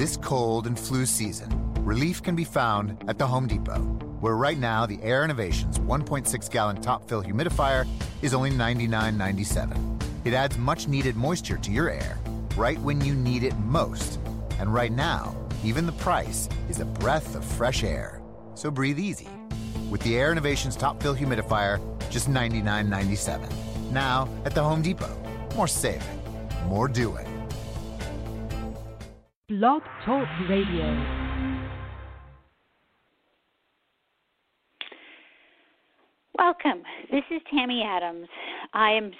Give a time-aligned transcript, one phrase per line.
[0.00, 1.50] This cold and flu season,
[1.84, 3.82] relief can be found at the Home Depot,
[4.20, 7.86] where right now the Air Innovations 1.6 gallon top fill humidifier
[8.22, 10.00] is only $99.97.
[10.24, 12.18] It adds much needed moisture to your air
[12.56, 14.18] right when you need it most.
[14.58, 18.22] And right now, even the price is a breath of fresh air.
[18.54, 19.28] So breathe easy.
[19.90, 21.78] With the Air Innovations Top Fill Humidifier,
[22.08, 23.52] just $99.97.
[23.92, 25.14] Now at the Home Depot.
[25.54, 26.22] More saving,
[26.68, 27.29] more doing.
[29.50, 30.86] Blog Talk Radio.
[36.38, 36.84] Welcome.
[37.10, 38.28] This is Tammy Adams.
[38.74, 39.10] I am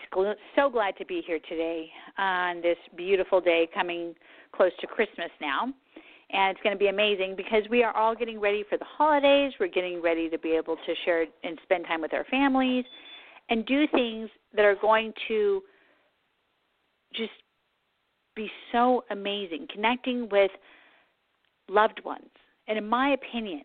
[0.55, 4.15] so glad to be here today on this beautiful day coming
[4.55, 5.65] close to Christmas now.
[5.65, 9.53] And it's going to be amazing because we are all getting ready for the holidays.
[9.59, 12.85] We're getting ready to be able to share and spend time with our families
[13.49, 15.61] and do things that are going to
[17.15, 17.33] just
[18.35, 20.51] be so amazing, connecting with
[21.69, 22.31] loved ones.
[22.69, 23.63] And in my opinion,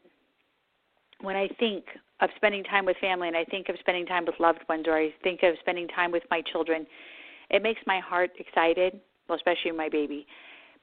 [1.21, 1.85] when I think
[2.21, 4.97] of spending time with family and I think of spending time with loved ones or
[4.97, 6.85] I think of spending time with my children,
[7.49, 10.25] it makes my heart excited, well, especially my baby,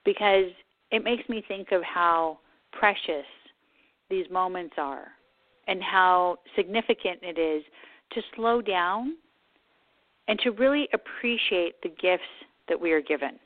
[0.05, 0.51] because
[0.91, 2.39] it makes me think of how
[2.73, 3.27] precious
[4.11, 5.09] these moments are
[5.69, 7.63] and how significant it is
[8.13, 9.17] to slow down
[10.29, 12.23] and to really appreciate the gifts
[12.69, 13.39] that we are given.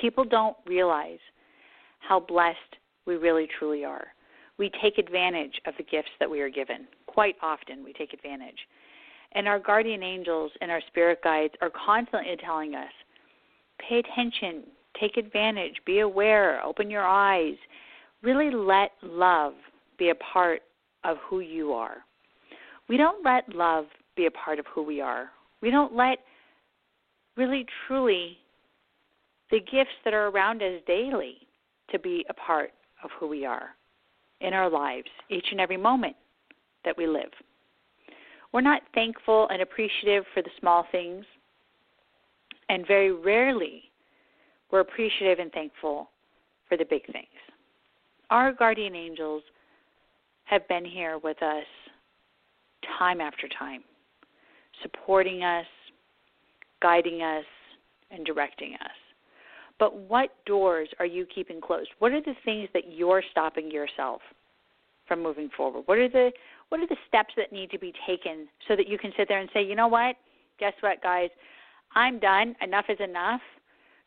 [0.00, 1.18] People don't realize
[2.00, 2.58] how blessed
[3.06, 4.08] we really truly are
[4.60, 6.86] we take advantage of the gifts that we are given.
[7.06, 8.58] Quite often, we take advantage.
[9.32, 12.92] And our guardian angels and our spirit guides are constantly telling us
[13.88, 14.64] pay attention,
[15.00, 17.54] take advantage, be aware, open your eyes.
[18.22, 19.54] Really let love
[19.98, 20.60] be a part
[21.04, 21.96] of who you are.
[22.86, 25.30] We don't let love be a part of who we are.
[25.62, 26.18] We don't let
[27.38, 28.36] really truly
[29.50, 31.38] the gifts that are around us daily
[31.90, 33.70] to be a part of who we are
[34.40, 36.16] in our lives each and every moment
[36.84, 37.30] that we live.
[38.52, 41.24] We're not thankful and appreciative for the small things,
[42.68, 43.82] and very rarely
[44.70, 46.10] we're appreciative and thankful
[46.68, 47.26] for the big things.
[48.30, 49.42] Our guardian angels
[50.44, 51.64] have been here with us
[52.98, 53.82] time after time,
[54.82, 55.66] supporting us,
[56.80, 57.44] guiding us,
[58.10, 58.99] and directing us.
[59.80, 61.88] But what doors are you keeping closed?
[61.98, 64.20] What are the things that you're stopping yourself
[65.08, 65.84] from moving forward?
[65.86, 66.30] What are the
[66.68, 69.40] what are the steps that need to be taken so that you can sit there
[69.40, 70.16] and say, "You know what?
[70.58, 71.30] Guess what, guys?
[71.96, 72.54] I'm done.
[72.60, 73.40] Enough is enough.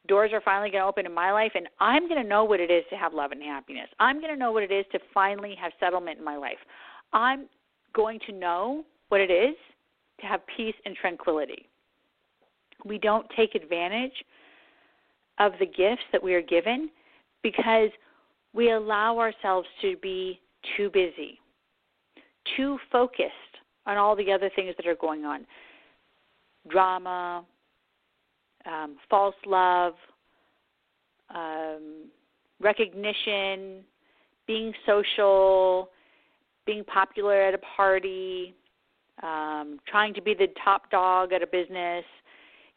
[0.07, 2.59] Doors are finally going to open in my life and I'm going to know what
[2.59, 3.89] it is to have love and happiness.
[4.00, 6.59] I'm going to know what it is to finally have settlement in my life.
[7.13, 7.47] I'm
[7.94, 9.56] going to know what it is
[10.22, 11.67] to have peace and tranquility."
[12.85, 14.23] We don't take advantage
[15.39, 16.89] of the gifts that we are given
[17.41, 17.89] because
[18.53, 20.39] we allow ourselves to be
[20.77, 21.39] too busy,
[22.55, 23.31] too focused
[23.85, 25.45] on all the other things that are going on
[26.69, 27.44] drama,
[28.66, 29.94] um, false love,
[31.33, 32.05] um,
[32.61, 33.83] recognition,
[34.47, 35.89] being social,
[36.65, 38.53] being popular at a party,
[39.21, 42.05] um, trying to be the top dog at a business.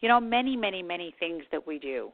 [0.00, 2.10] You know, many, many, many things that we do.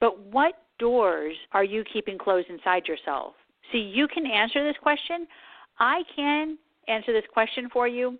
[0.00, 3.34] But what doors are you keeping closed inside yourself?
[3.70, 5.26] See, you can answer this question.
[5.78, 8.18] I can answer this question for you,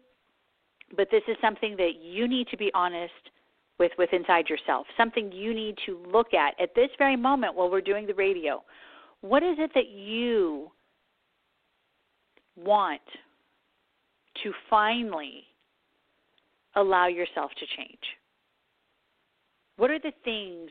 [0.97, 3.13] but this is something that you need to be honest
[3.79, 4.87] with with inside yourself.
[4.97, 8.63] Something you need to look at at this very moment while we're doing the radio.
[9.23, 10.71] What is it that you
[12.57, 13.01] want
[14.43, 15.45] to finally
[16.77, 17.99] allow yourself to change?
[19.77, 20.71] What are the things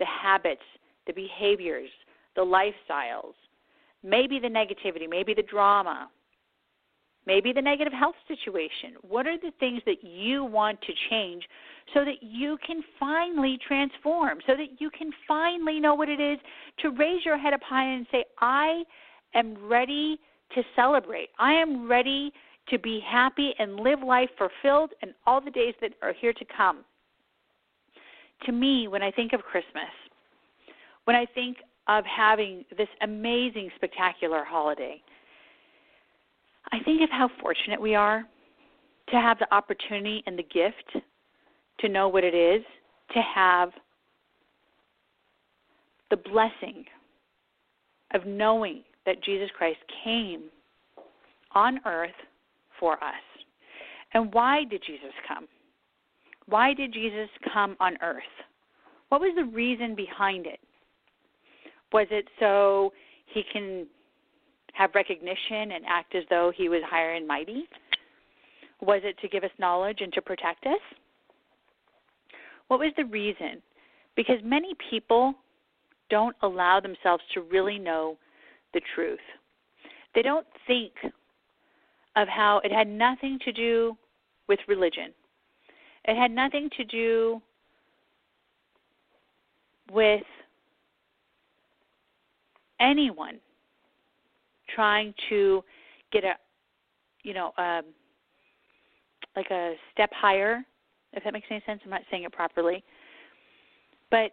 [0.00, 0.64] the habits,
[1.06, 1.90] the behaviors,
[2.34, 3.34] the lifestyles,
[4.02, 6.10] maybe the negativity, maybe the drama,
[7.26, 8.94] maybe the negative health situation.
[9.02, 11.44] What are the things that you want to change
[11.94, 16.38] so that you can finally transform, so that you can finally know what it is
[16.78, 18.82] to raise your head up high and say, I
[19.34, 20.18] am ready
[20.54, 21.28] to celebrate.
[21.38, 22.32] I am ready
[22.68, 26.44] to be happy and live life fulfilled and all the days that are here to
[26.56, 26.84] come
[28.46, 29.90] to me, when I think of Christmas,
[31.04, 31.58] when I think
[31.88, 35.02] of having this amazing, spectacular holiday,
[36.72, 38.24] I think of how fortunate we are
[39.08, 41.04] to have the opportunity and the gift
[41.80, 42.62] to know what it is
[43.14, 43.70] to have
[46.10, 46.84] the blessing
[48.14, 50.44] of knowing that Jesus Christ came
[51.52, 52.10] on earth
[52.78, 53.14] for us.
[54.12, 55.46] And why did Jesus come?
[56.50, 58.22] Why did Jesus come on earth?
[59.08, 60.58] What was the reason behind it?
[61.92, 62.92] Was it so
[63.26, 63.86] he can
[64.72, 67.68] have recognition and act as though he was higher and mighty?
[68.80, 70.80] Was it to give us knowledge and to protect us?
[72.66, 73.62] What was the reason?
[74.16, 75.34] Because many people
[76.08, 78.16] don't allow themselves to really know
[78.74, 79.18] the truth.
[80.14, 80.92] They don't think
[82.16, 83.96] of how it had nothing to do
[84.48, 85.12] with religion.
[86.04, 87.42] It had nothing to do
[89.92, 90.22] with
[92.80, 93.38] anyone
[94.74, 95.62] trying to
[96.12, 96.34] get a
[97.22, 97.82] you know um
[99.36, 100.64] like a step higher
[101.12, 102.82] if that makes any sense i'm not saying it properly
[104.10, 104.30] but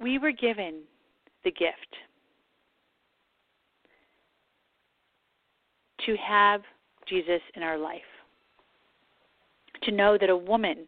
[0.00, 0.80] we were given
[1.44, 1.96] the gift
[6.06, 6.62] to have
[7.08, 8.00] Jesus in our life.
[9.84, 10.86] To know that a woman,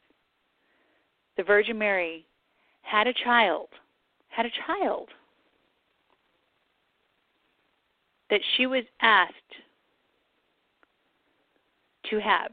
[1.37, 2.27] the Virgin Mary,
[2.83, 3.69] had a child,
[4.29, 5.09] had a child
[8.31, 9.33] that she was asked
[12.11, 12.51] to have.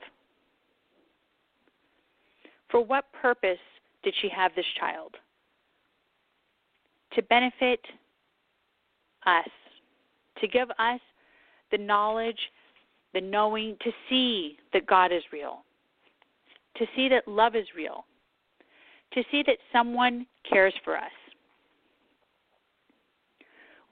[2.70, 3.60] For what purpose
[4.04, 5.16] did she have this child?
[7.14, 7.82] To benefit
[9.26, 9.50] us,
[10.40, 11.00] to give us
[11.72, 12.40] the knowledge,
[13.14, 15.64] the knowing, to see that God is real,
[16.78, 18.06] to see that love is real,
[19.14, 21.12] to see that someone cares for us.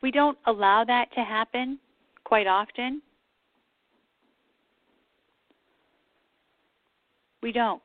[0.01, 1.77] We don't allow that to happen
[2.23, 3.01] quite often.
[7.41, 7.81] We don't.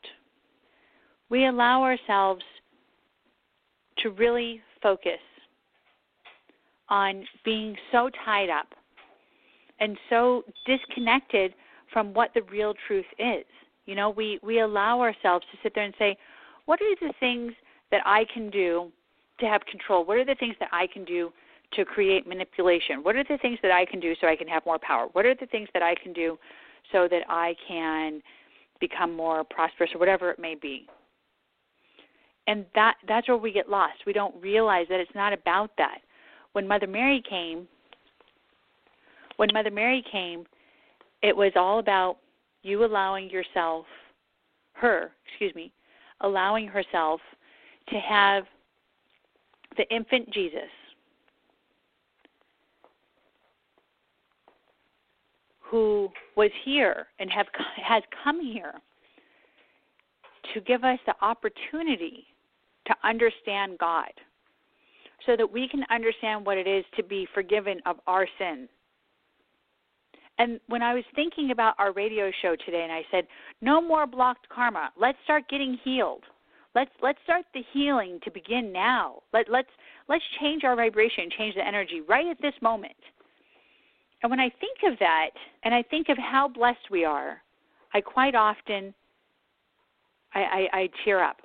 [1.30, 2.44] We allow ourselves
[3.98, 5.20] to really focus
[6.88, 8.66] on being so tied up
[9.80, 11.54] and so disconnected
[11.92, 13.44] from what the real truth is.
[13.86, 16.16] You know, we we allow ourselves to sit there and say,
[16.66, 17.52] what are the things
[17.90, 18.90] that I can do
[19.40, 20.04] to have control?
[20.04, 21.32] What are the things that I can do
[21.74, 23.02] to create manipulation?
[23.02, 25.08] What are the things that I can do so I can have more power?
[25.12, 26.38] What are the things that I can do
[26.92, 28.22] so that I can
[28.80, 30.86] become more prosperous or whatever it may be?
[32.46, 33.98] And that that's where we get lost.
[34.06, 35.98] We don't realize that it's not about that.
[36.52, 37.66] When Mother Mary came,
[39.36, 40.44] when Mother Mary came,
[41.22, 42.18] it was all about
[42.64, 43.84] you allowing yourself,
[44.72, 45.70] her, excuse me,
[46.22, 47.20] allowing herself
[47.90, 48.44] to have
[49.76, 50.70] the infant Jesus
[55.60, 57.46] who was here and have
[57.82, 58.74] has come here
[60.54, 62.24] to give us the opportunity
[62.86, 64.10] to understand God
[65.26, 68.68] so that we can understand what it is to be forgiven of our sins
[70.38, 73.26] and when I was thinking about our radio show today, and I said,
[73.60, 74.90] "No more blocked karma.
[74.96, 76.24] Let's start getting healed.
[76.74, 79.22] Let's let's start the healing to begin now.
[79.32, 79.68] Let let's
[80.08, 82.96] let's change our vibration, change the energy right at this moment."
[84.22, 85.30] And when I think of that,
[85.64, 87.42] and I think of how blessed we are,
[87.92, 88.94] I quite often
[90.34, 91.43] I, I, I tear up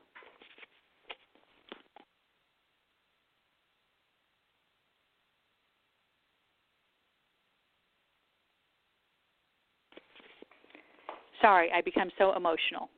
[11.41, 12.89] Sorry, I become so emotional.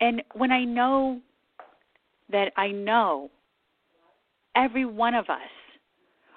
[0.00, 1.20] And when I know
[2.30, 3.30] that I know
[4.54, 5.38] every one of us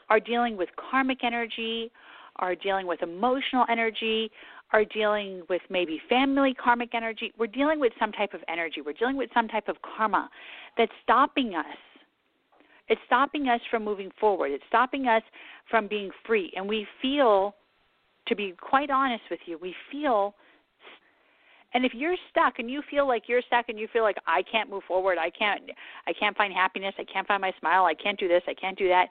[0.09, 1.91] are dealing with karmic energy,
[2.37, 4.31] are dealing with emotional energy,
[4.71, 7.33] are dealing with maybe family karmic energy.
[7.37, 8.81] We're dealing with some type of energy.
[8.81, 10.29] We're dealing with some type of karma
[10.77, 11.65] that's stopping us.
[12.87, 14.51] It's stopping us from moving forward.
[14.51, 15.23] It's stopping us
[15.69, 16.51] from being free.
[16.55, 17.55] And we feel
[18.29, 20.35] to be quite honest with you, we feel
[21.73, 24.41] and if you're stuck and you feel like you're stuck and you feel like I
[24.41, 25.63] can't move forward, I can't
[26.07, 28.77] I can't find happiness, I can't find my smile, I can't do this, I can't
[28.77, 29.09] do that.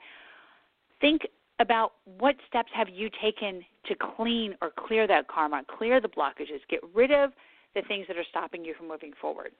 [0.99, 1.21] Think
[1.59, 6.59] about what steps have you taken to clean or clear that karma, clear the blockages,
[6.69, 7.31] get rid of
[7.75, 9.51] the things that are stopping you from moving forward.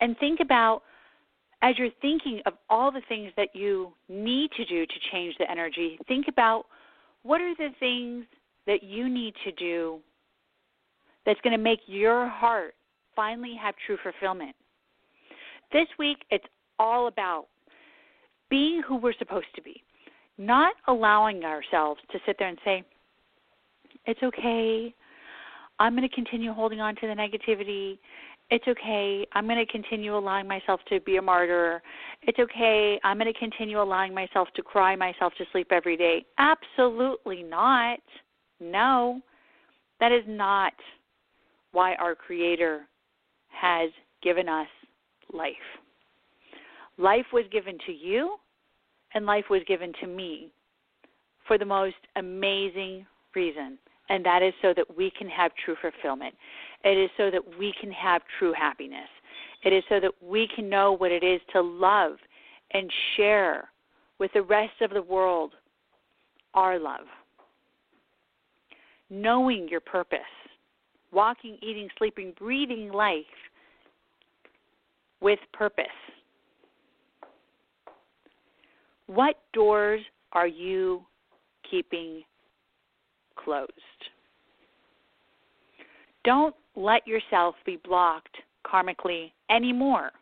[0.00, 0.82] And think about
[1.62, 5.50] as you're thinking of all the things that you need to do to change the
[5.50, 6.66] energy, think about
[7.22, 8.24] what are the things
[8.66, 9.98] that you need to do
[11.26, 12.74] that's going to make your heart
[13.16, 14.54] finally have true fulfillment.
[15.72, 16.44] This week, it's
[16.78, 17.46] all about
[18.48, 19.82] being who we're supposed to be,
[20.38, 22.84] not allowing ourselves to sit there and say,
[24.06, 24.94] it's okay.
[25.78, 27.98] I'm going to continue holding on to the negativity
[28.50, 29.26] it's okay.
[29.32, 31.82] I'm going to continue allowing myself to be a martyr.
[32.22, 32.98] It's okay.
[33.04, 36.24] I'm going to continue allowing myself to cry myself to sleep every day.
[36.38, 38.00] Absolutely not.
[38.60, 39.20] No.
[40.00, 40.72] That is not
[41.72, 42.82] why our Creator
[43.48, 43.90] has
[44.22, 44.68] given us
[45.32, 45.54] life.
[46.96, 48.36] Life was given to you,
[49.14, 50.52] and life was given to me
[51.46, 53.78] for the most amazing reason,
[54.08, 56.34] and that is so that we can have true fulfillment.
[56.84, 59.08] It is so that we can have true happiness.
[59.64, 62.12] It is so that we can know what it is to love
[62.72, 63.68] and share
[64.18, 65.52] with the rest of the world
[66.54, 67.06] our love.
[69.10, 70.18] Knowing your purpose,
[71.12, 73.24] walking, eating, sleeping, breathing life
[75.20, 75.86] with purpose.
[79.06, 81.02] What doors are you
[81.68, 82.22] keeping
[83.36, 83.70] closed?
[86.24, 90.12] Don't let yourself be blocked karmically anymore.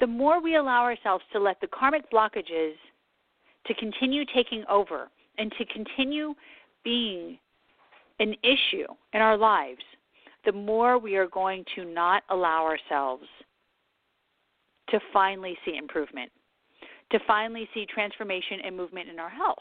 [0.00, 2.74] The more we allow ourselves to let the karmic blockages
[3.66, 6.34] to continue taking over and to continue
[6.84, 7.38] being
[8.18, 9.80] an issue in our lives,
[10.44, 13.24] the more we are going to not allow ourselves
[14.90, 16.30] to finally see improvement,
[17.12, 19.58] to finally see transformation and movement in our health.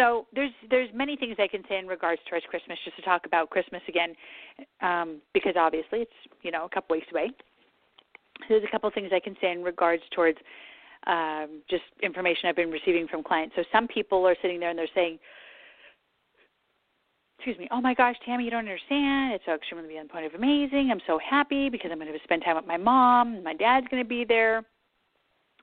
[0.00, 3.26] So there's there's many things I can say in regards towards Christmas, just to talk
[3.26, 4.14] about Christmas again,
[4.80, 7.30] um, because obviously it's you know a couple weeks away.
[8.48, 10.38] There's a couple things I can say in regards towards
[11.06, 13.54] um, just information I've been receiving from clients.
[13.56, 15.18] So some people are sitting there and they're saying,
[17.36, 19.34] excuse me, oh my gosh, Tammy, you don't understand.
[19.34, 20.88] It's extremely on the point of amazing.
[20.90, 23.42] I'm so happy because I'm going to spend time with my mom.
[23.42, 24.64] My dad's going to be there.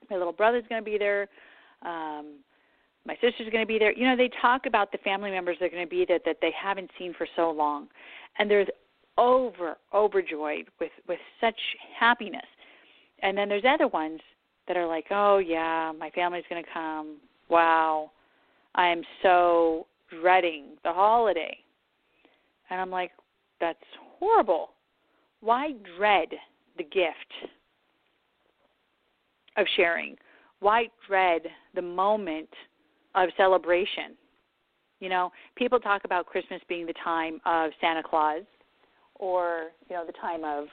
[0.08, 1.26] My little brother's going to be there.
[1.82, 2.36] Um,
[3.08, 3.92] my sister's going to be there.
[3.92, 6.36] You know, they talk about the family members that are going to be there that
[6.42, 7.88] they haven't seen for so long,
[8.38, 8.66] and they're
[9.16, 11.58] over overjoyed with with such
[11.98, 12.44] happiness.
[13.22, 14.20] And then there's other ones
[14.68, 17.16] that are like, "Oh yeah, my family's going to come.
[17.48, 18.10] Wow,
[18.74, 21.56] I am so dreading the holiday."
[22.68, 23.12] And I'm like,
[23.58, 23.78] "That's
[24.18, 24.72] horrible.
[25.40, 26.28] Why dread
[26.76, 27.32] the gift
[29.56, 30.18] of sharing?
[30.60, 31.42] Why dread
[31.74, 32.50] the moment
[33.14, 34.16] of celebration.
[35.00, 38.42] You know, people talk about Christmas being the time of Santa Claus
[39.14, 40.66] or, you know, the time of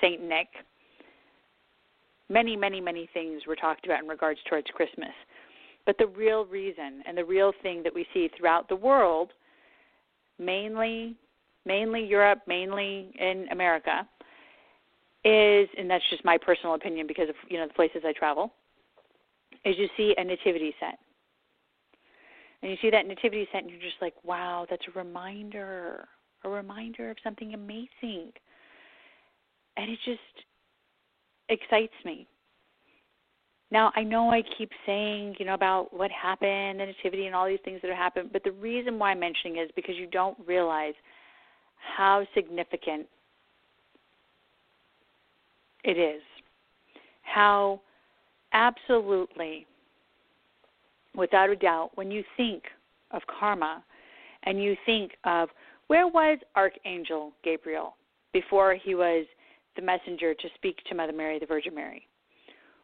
[0.00, 0.48] Saint Nick.
[2.30, 5.12] Many, many, many things were talked about in regards towards Christmas.
[5.86, 9.30] But the real reason and the real thing that we see throughout the world,
[10.38, 11.16] mainly
[11.66, 14.06] mainly Europe, mainly in America,
[15.24, 18.52] is and that's just my personal opinion because of you know the places I travel,
[19.64, 20.98] is you see a nativity set
[22.64, 26.08] and you see that nativity set and you're just like wow that's a reminder
[26.44, 28.30] a reminder of something amazing.
[29.76, 30.20] And it just
[31.48, 32.26] excites me.
[33.70, 37.46] Now i know i keep saying you know about what happened the nativity and all
[37.46, 40.36] these things that have happened but the reason why i'm mentioning is because you don't
[40.46, 40.94] realize
[41.96, 43.06] how significant
[45.84, 46.22] it is.
[47.22, 47.80] How
[48.52, 49.66] absolutely
[51.14, 52.64] without a doubt, when you think
[53.10, 53.82] of karma
[54.44, 55.48] and you think of
[55.86, 57.96] where was Archangel Gabriel
[58.32, 59.26] before he was
[59.76, 62.06] the messenger to speak to Mother Mary, the Virgin Mary?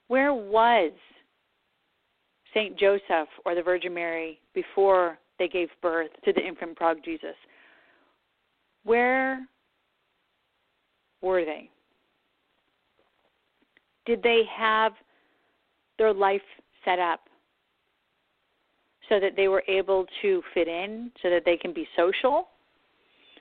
[0.08, 0.92] Where was
[2.52, 7.37] Saint Joseph or the Virgin Mary before they gave birth to the infant prog Jesus?
[8.84, 9.46] Where
[11.22, 11.70] were they?
[14.06, 14.92] Did they have
[15.99, 16.40] their life
[16.84, 17.20] set up
[19.10, 22.48] so that they were able to fit in, so that they can be social?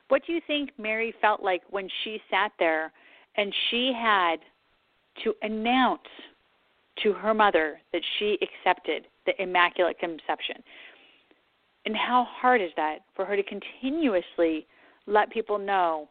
[0.09, 2.91] What do you think Mary felt like when she sat there
[3.38, 4.38] and she had
[5.23, 6.01] to announce
[7.03, 10.55] to her mother that she accepted the Immaculate Conception?
[11.85, 14.65] And how hard is that for her to continuously
[15.05, 16.09] let people know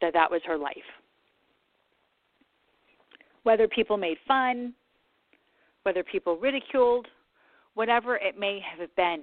[0.00, 0.76] that that was her life?
[3.42, 4.72] Whether people made fun,
[5.86, 7.06] whether people ridiculed,
[7.74, 9.22] whatever it may have been.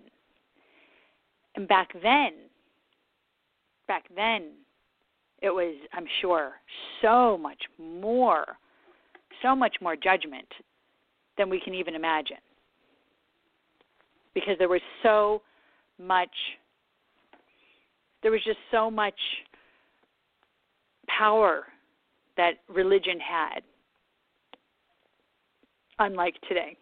[1.57, 2.31] And back then,
[3.85, 4.51] back then,
[5.41, 6.53] it was, I'm sure,
[7.01, 8.45] so much more,
[9.41, 10.47] so much more judgment
[11.37, 12.37] than we can even imagine.
[14.33, 15.41] Because there was so
[16.01, 16.31] much,
[18.21, 19.19] there was just so much
[21.09, 21.65] power
[22.37, 23.63] that religion had
[25.99, 26.75] unlike today.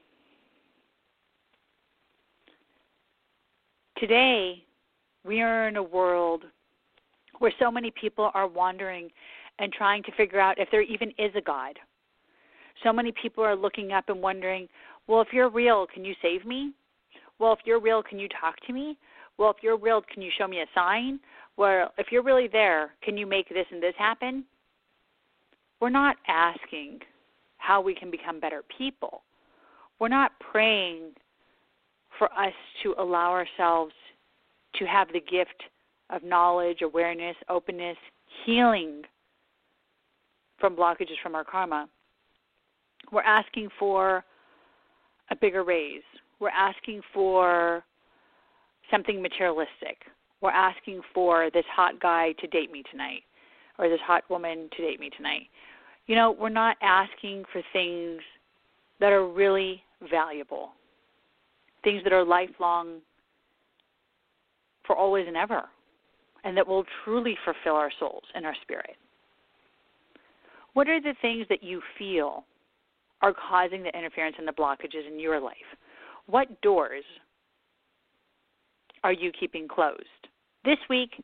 [3.97, 4.65] Today,
[5.23, 6.43] We are in a world
[7.39, 9.11] where so many people are wandering
[9.59, 11.77] and trying to figure out if there even is a God.
[12.83, 14.67] So many people are looking up and wondering,
[15.07, 16.73] well, if you're real, can you save me?
[17.37, 18.97] Well, if you're real, can you talk to me?
[19.37, 21.19] Well, if you're real, can you show me a sign?
[21.57, 24.45] Well, if you're really there, can you make this and this happen?
[25.79, 26.99] We're not asking
[27.61, 29.21] how we can become better people.
[29.99, 31.11] We're not praying
[32.17, 32.53] for us
[32.83, 33.93] to allow ourselves
[34.75, 35.63] to have the gift
[36.09, 37.97] of knowledge, awareness, openness,
[38.45, 39.03] healing
[40.59, 41.87] from blockages from our karma.
[43.11, 44.23] We're asking for
[45.29, 46.01] a bigger raise.
[46.39, 47.83] We're asking for
[48.89, 49.97] something materialistic.
[50.41, 53.21] We're asking for this hot guy to date me tonight
[53.77, 55.47] or this hot woman to date me tonight.
[56.07, 58.21] You know, we're not asking for things
[58.99, 60.71] that are really valuable,
[61.83, 62.99] things that are lifelong
[64.85, 65.63] for always and ever,
[66.43, 68.95] and that will truly fulfill our souls and our spirit.
[70.73, 72.45] What are the things that you feel
[73.21, 75.55] are causing the interference and the blockages in your life?
[76.27, 77.03] What doors
[79.03, 79.99] are you keeping closed?
[80.63, 81.23] This week,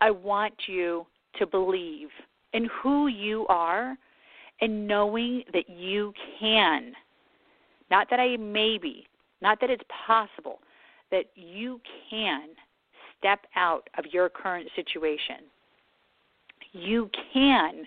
[0.00, 1.06] I want you
[1.38, 2.08] to believe
[2.56, 3.96] in who you are
[4.62, 6.92] and knowing that you can.
[7.90, 9.06] Not that I maybe,
[9.42, 10.60] not that it's possible,
[11.10, 12.48] that you can
[13.18, 15.44] step out of your current situation.
[16.72, 17.84] You can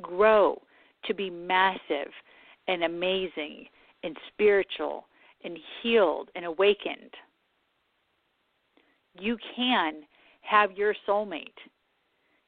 [0.00, 0.62] grow
[1.04, 2.12] to be massive
[2.68, 3.66] and amazing
[4.04, 5.06] and spiritual
[5.42, 7.14] and healed and awakened.
[9.18, 10.02] You can
[10.42, 11.48] have your soulmate.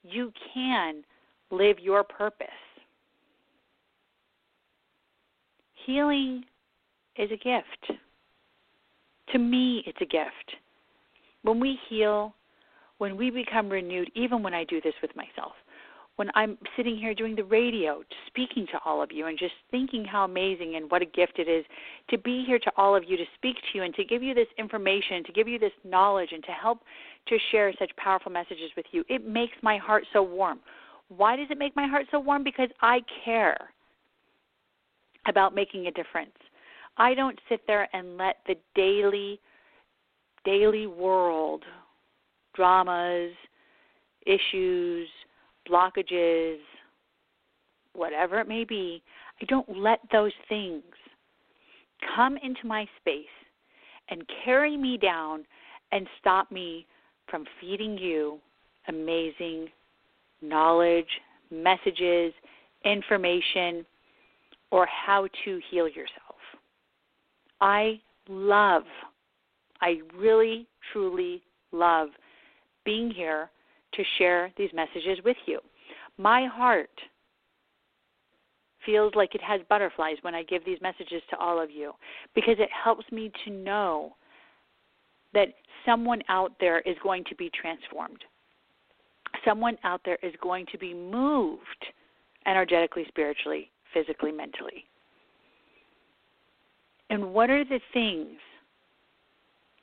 [0.04, 1.02] You can
[1.50, 2.48] live your purpose.
[5.86, 6.44] Healing
[7.16, 8.00] is a gift.
[9.32, 10.56] To me, it's a gift.
[11.42, 12.34] When we heal,
[12.98, 15.52] when we become renewed, even when I do this with myself,
[16.16, 20.04] when I'm sitting here doing the radio, speaking to all of you, and just thinking
[20.04, 21.64] how amazing and what a gift it is
[22.10, 24.34] to be here to all of you, to speak to you, and to give you
[24.34, 26.80] this information, to give you this knowledge, and to help
[27.28, 29.02] to share such powerful messages with you.
[29.08, 30.60] It makes my heart so warm.
[31.16, 32.44] Why does it make my heart so warm?
[32.44, 33.70] Because I care
[35.26, 36.30] about making a difference.
[36.96, 39.40] I don't sit there and let the daily
[40.44, 41.64] daily world
[42.54, 43.32] dramas,
[44.26, 45.08] issues,
[45.68, 46.58] blockages,
[47.92, 49.02] whatever it may be,
[49.40, 50.82] I don't let those things
[52.16, 53.26] come into my space
[54.08, 55.44] and carry me down
[55.92, 56.86] and stop me
[57.28, 58.38] from feeding you
[58.88, 59.68] amazing
[60.42, 61.08] knowledge,
[61.50, 62.32] messages,
[62.84, 63.84] information,
[64.70, 66.36] or how to heal yourself.
[67.60, 68.84] I love,
[69.80, 72.08] I really, truly love
[72.84, 73.50] being here
[73.94, 75.60] to share these messages with you.
[76.16, 76.90] My heart
[78.86, 81.92] feels like it has butterflies when I give these messages to all of you
[82.34, 84.16] because it helps me to know
[85.34, 85.48] that
[85.84, 88.24] someone out there is going to be transformed.
[89.44, 91.86] Someone out there is going to be moved
[92.46, 94.84] energetically, spiritually, physically, mentally.
[97.08, 98.38] And what are the things?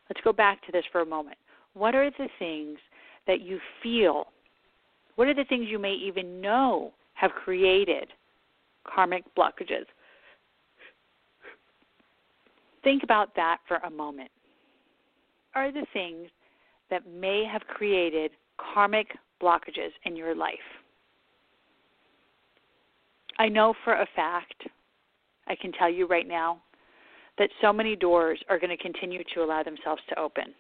[0.10, 1.38] Let's go back to this for a moment.
[1.74, 2.78] What are the things
[3.28, 4.28] that you feel?
[5.16, 8.08] What are the things you may even know have created
[8.86, 9.86] karmic blockages?
[12.84, 14.32] Think about that for a moment.
[15.56, 16.30] Are the things
[16.90, 18.32] that may have created
[18.74, 19.08] karmic
[19.42, 20.54] blockages in your life?
[23.40, 24.68] I know for a fact,
[25.48, 26.62] I can tell you right now,
[27.38, 30.56] that so many doors are going to continue to allow themselves to open.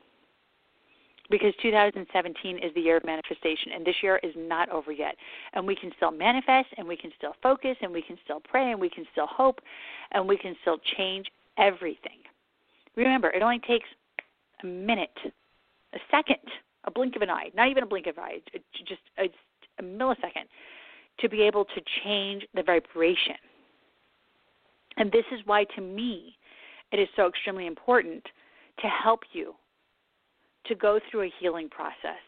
[1.29, 5.15] Because 2017 is the year of manifestation and this year is not over yet.
[5.53, 8.71] And we can still manifest and we can still focus and we can still pray
[8.71, 9.59] and we can still hope
[10.11, 11.25] and we can still change
[11.57, 12.19] everything.
[12.95, 13.89] Remember it only takes
[14.63, 15.17] a minute
[15.93, 16.37] a second
[16.87, 18.39] a blink of an eye not even a blink of an eye
[18.87, 19.29] just a,
[19.79, 20.47] a millisecond
[21.19, 23.35] to be able to change the vibration.
[24.97, 26.35] And this is why to me
[26.91, 28.23] it is so extremely important
[28.79, 29.53] to help you
[30.65, 32.21] to go through a healing process,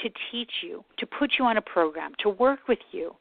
[0.00, 3.14] to teach you, to put you on a program, to work with you,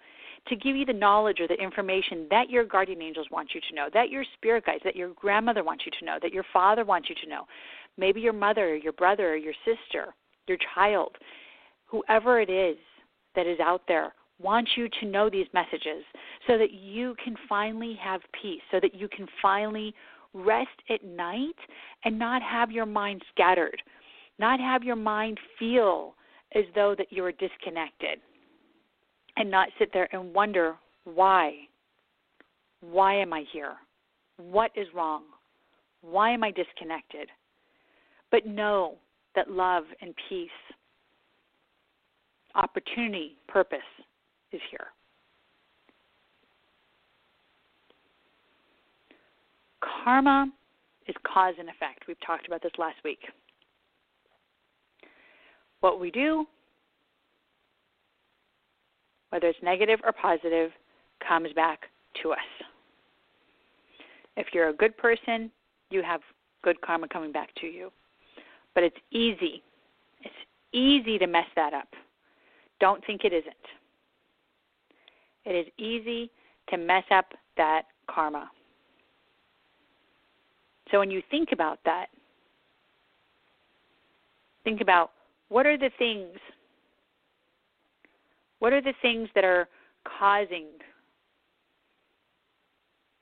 [0.47, 3.75] to give you the knowledge or the information that your guardian angels want you to
[3.75, 6.83] know, that your spirit guides, that your grandmother wants you to know, that your father
[6.83, 7.45] wants you to know,
[7.97, 10.13] maybe your mother, your brother, or your sister,
[10.47, 11.15] your child,
[11.85, 12.77] whoever it is
[13.35, 16.03] that is out there wants you to know these messages
[16.47, 19.93] so that you can finally have peace, so that you can finally
[20.33, 21.55] rest at night
[22.03, 23.81] and not have your mind scattered
[24.37, 26.15] not have your mind feel
[26.55, 28.19] as though that you're disconnected
[29.37, 31.53] and not sit there and wonder why.
[32.81, 33.73] Why am i here?
[34.37, 35.23] What is wrong?
[36.01, 37.29] Why am i disconnected?
[38.31, 38.95] But know
[39.35, 40.49] that love and peace
[42.55, 43.79] opportunity purpose
[44.51, 44.87] is here
[50.05, 50.47] karma
[51.07, 52.03] is cause and effect.
[52.07, 53.19] We've talked about this last week.
[55.81, 56.45] What we do,
[59.29, 60.71] whether it's negative or positive,
[61.27, 61.81] comes back
[62.23, 62.37] to us.
[64.37, 65.51] If you're a good person,
[65.89, 66.21] you have
[66.63, 67.91] good karma coming back to you.
[68.75, 69.63] But it's easy.
[70.21, 70.35] It's
[70.73, 71.87] easy to mess that up.
[72.79, 73.55] Don't think it isn't.
[75.45, 76.29] It is easy
[76.69, 78.51] to mess up that karma.
[80.91, 82.07] So when you think about that,
[84.63, 85.11] think about
[85.49, 86.37] what are the things
[88.59, 89.67] what are the things that are
[90.17, 90.65] causing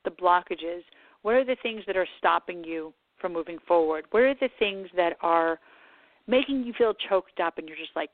[0.05, 0.83] the blockages?
[1.21, 4.03] What are the things that are stopping you from moving forward?
[4.11, 5.57] What are the things that are
[6.27, 8.11] making you feel choked up and you're just like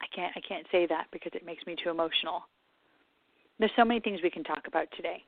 [0.00, 2.44] I can't I can't say that because it makes me too emotional.
[3.58, 5.22] There's so many things we can talk about today.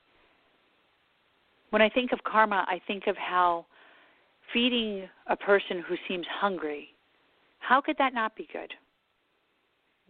[1.69, 3.67] When I think of karma, I think of how
[4.55, 6.89] feeding a person who seems hungry,
[7.59, 8.73] how could that not be good?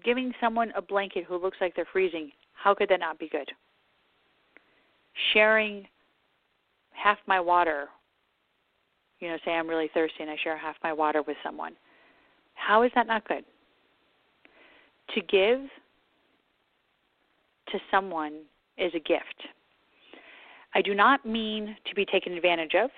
[0.04, 3.48] Giving someone a blanket who looks like they're freezing, how could that not be good?
[5.32, 5.84] Sharing
[6.92, 7.88] half my water,
[9.22, 11.74] you know, say I'm really thirsty and I share half my water with someone,
[12.54, 13.44] how is that not good?
[15.14, 15.60] To give
[17.68, 18.40] to someone
[18.76, 19.46] is a gift.
[20.74, 22.90] I do not mean to be taken advantage of.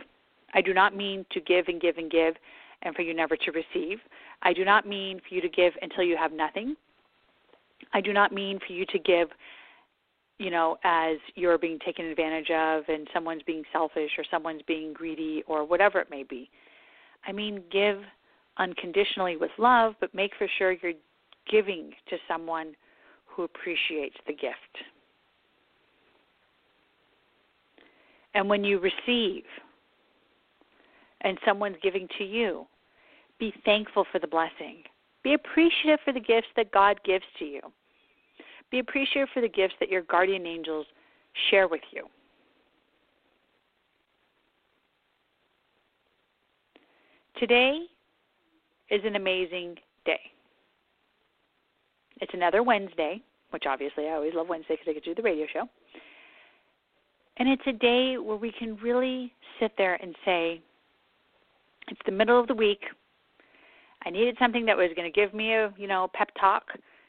[0.54, 2.34] I do not mean to give and give and give
[2.82, 3.98] and for you never to receive.
[4.42, 6.74] I do not mean for you to give until you have nothing.
[7.92, 9.28] I do not mean for you to give,
[10.38, 14.92] you know, as you're being taken advantage of and someone's being selfish or someone's being
[14.92, 16.50] greedy or whatever it may be.
[17.26, 18.00] I mean, give
[18.58, 20.92] unconditionally with love, but make for sure you're
[21.50, 22.74] giving to someone
[23.26, 24.54] who appreciates the gift.
[28.34, 29.44] And when you receive
[31.20, 32.66] and someone's giving to you,
[33.38, 34.82] be thankful for the blessing.
[35.22, 37.60] Be appreciative for the gifts that God gives to you.
[38.74, 40.84] Be appreciative for the gifts that your guardian angels
[41.48, 42.08] share with you.
[47.38, 47.82] Today
[48.90, 50.18] is an amazing day.
[52.20, 55.22] It's another Wednesday, which obviously I always love Wednesday because I get to do the
[55.22, 55.68] radio show.
[57.36, 60.60] And it's a day where we can really sit there and say,
[61.86, 62.82] it's the middle of the week.
[64.04, 66.64] I needed something that was going to give me a, you know, pep talk,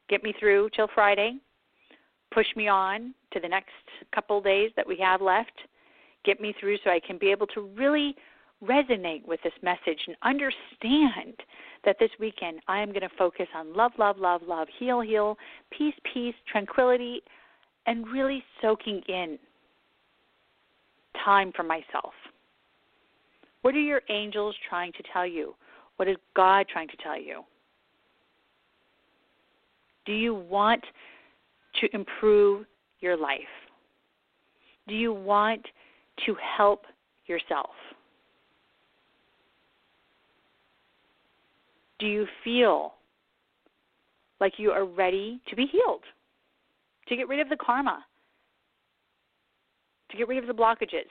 [0.10, 1.40] get me through till Friday,
[2.36, 3.72] push me on to the next
[4.14, 5.54] couple days that we have left,
[6.26, 8.14] get me through so I can be able to really
[8.64, 11.36] resonate with this message and understand
[11.86, 15.38] that this weekend I am going to focus on love, love, love, love, heal, heal,
[15.76, 17.22] peace, peace, tranquility,
[17.88, 19.40] and really soaking in
[21.24, 22.14] time for myself?
[23.62, 25.56] What are your angels trying to tell you?
[25.96, 27.44] What is God trying to tell you?
[30.06, 30.84] Do you want
[31.82, 32.66] to improve
[33.00, 33.40] your life?
[34.88, 35.66] Do you want
[36.26, 36.86] to help
[37.28, 37.72] yourself?
[42.00, 42.94] Do you feel
[44.40, 46.04] like you are ready to be healed?
[47.08, 48.04] To get rid of the karma?
[50.16, 51.10] to get rid of the blockages,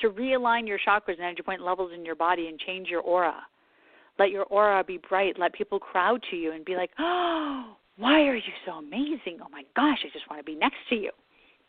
[0.00, 3.34] to realign your chakras and energy point levels in your body and change your aura.
[4.18, 5.38] Let your aura be bright.
[5.38, 9.38] Let people crowd to you and be like, oh, why are you so amazing?
[9.42, 11.10] Oh my gosh, I just want to be next to you.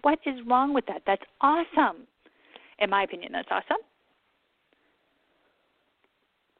[0.01, 1.01] What is wrong with that?
[1.05, 2.07] That's awesome.
[2.79, 3.81] In my opinion, that's awesome.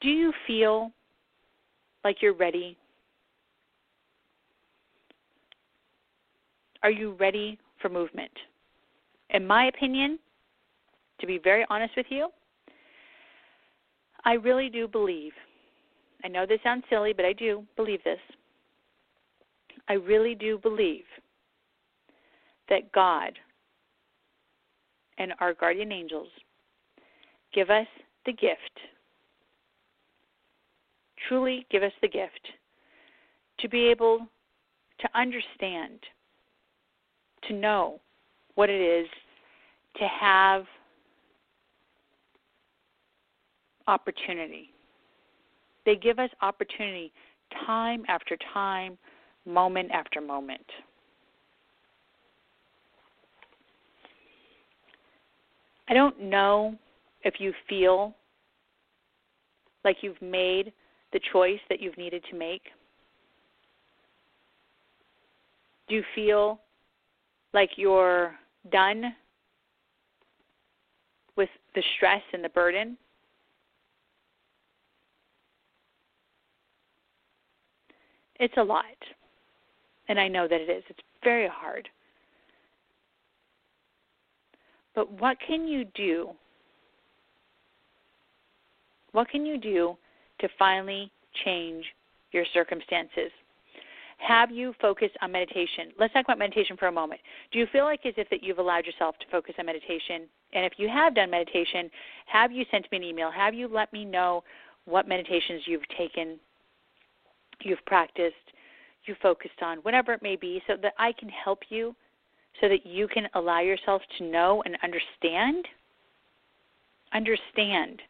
[0.01, 0.91] Do you feel
[2.03, 2.77] like you're ready
[6.83, 8.31] Are you ready for movement?
[9.31, 10.19] In my opinion,
[11.19, 12.29] to be very honest with you,
[14.23, 15.33] I really do believe.
[16.23, 18.19] I know this sounds silly, but I do believe this.
[19.87, 21.05] I really do believe
[22.69, 23.33] that God
[25.17, 26.27] and our guardian angels
[27.53, 27.87] give us
[28.25, 28.79] the gift,
[31.27, 32.47] truly give us the gift,
[33.59, 34.27] to be able
[34.99, 35.99] to understand
[37.47, 37.99] to know
[38.55, 39.07] what it is
[39.97, 40.65] to have
[43.87, 44.71] opportunity.
[45.87, 47.13] They give us opportunity
[47.65, 48.97] time after time,
[49.45, 50.65] moment after moment.
[55.87, 56.75] I don't know
[57.23, 58.13] if you feel
[59.85, 60.73] like you've made
[61.13, 62.63] the choice that you've needed to make.
[65.87, 66.59] Do you feel
[67.53, 68.35] like you're
[68.73, 69.15] done
[71.37, 72.97] with the stress and the burden?
[78.39, 78.85] It's a lot.
[80.09, 80.83] And I know that it is.
[80.89, 81.89] It's very hard.
[84.95, 86.29] But what can you do?
[89.11, 89.97] What can you do
[90.39, 91.11] to finally
[91.45, 91.85] change
[92.31, 93.31] your circumstances?
[94.17, 95.91] Have you focused on meditation?
[95.99, 97.21] Let's talk about meditation for a moment.
[97.51, 100.27] Do you feel like as if that you've allowed yourself to focus on meditation?
[100.53, 101.91] And if you have done meditation,
[102.25, 103.29] have you sent me an email?
[103.29, 104.43] Have you let me know
[104.85, 106.39] what meditations you've taken,
[107.63, 108.35] you've practiced,
[109.05, 111.95] you focused on, whatever it may be, so that I can help you,
[112.61, 115.65] so that you can allow yourself to know and understand,
[117.13, 118.01] understand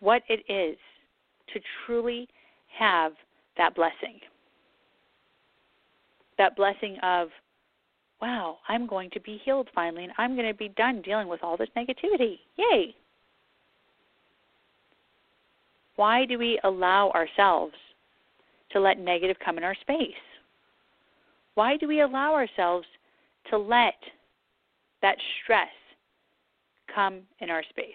[0.00, 0.76] what it is
[1.52, 2.28] to truly
[2.78, 3.12] have
[3.56, 4.18] that blessing.
[6.38, 7.28] That blessing of,
[8.20, 11.42] wow, I'm going to be healed finally, and I'm going to be done dealing with
[11.42, 12.38] all this negativity.
[12.56, 12.94] Yay!
[15.96, 17.74] Why do we allow ourselves
[18.72, 20.10] to let negative come in our space?
[21.54, 22.86] Why do we allow ourselves
[23.50, 23.94] to let
[25.02, 25.68] that stress
[26.94, 27.86] come in our space?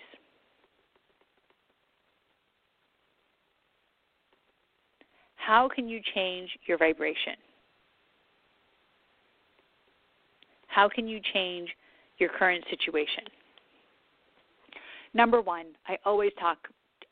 [5.36, 7.36] How can you change your vibration?
[10.68, 11.70] How can you change
[12.18, 13.24] your current situation?
[15.13, 16.58] Number one, I always talk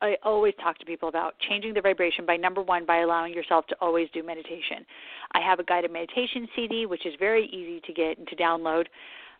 [0.01, 3.65] I always talk to people about changing the vibration by number one by allowing yourself
[3.67, 4.86] to always do meditation.
[5.34, 8.86] I have a guided meditation CD which is very easy to get and to download.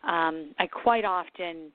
[0.02, 1.72] Um, I quite often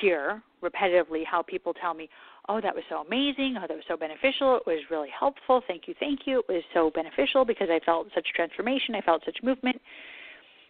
[0.00, 2.08] hear repetitively how people tell me,
[2.48, 3.56] "Oh, that was so amazing!
[3.58, 4.56] Oh, that was so beneficial!
[4.56, 5.62] It was really helpful!
[5.66, 6.40] Thank you, thank you!
[6.40, 8.94] It was so beneficial because I felt such transformation.
[8.94, 9.80] I felt such movement."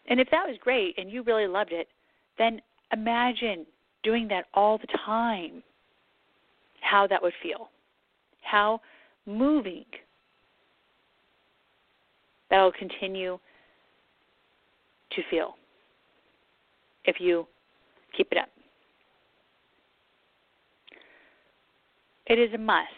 [0.07, 1.89] And if that was great and you really loved it,
[2.37, 2.61] then
[2.93, 3.67] imagine
[4.03, 5.63] doing that all the time
[6.83, 7.71] how that would feel,
[8.43, 8.81] how
[9.25, 9.85] moving
[12.51, 13.39] that will continue
[15.13, 15.55] to feel
[17.05, 17.47] if you
[18.17, 18.49] keep it up.
[22.27, 22.89] It is a must.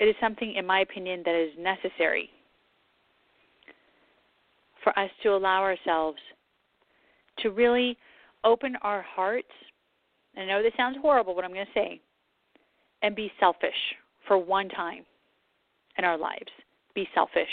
[0.00, 2.30] It is something, in my opinion, that is necessary
[4.82, 6.18] for us to allow ourselves
[7.38, 7.96] to really
[8.44, 9.48] open our hearts.
[10.36, 12.00] I know this sounds horrible, what I'm going to say,
[13.02, 15.04] and be selfish for one time
[15.98, 16.50] in our lives.
[16.94, 17.48] Be selfish.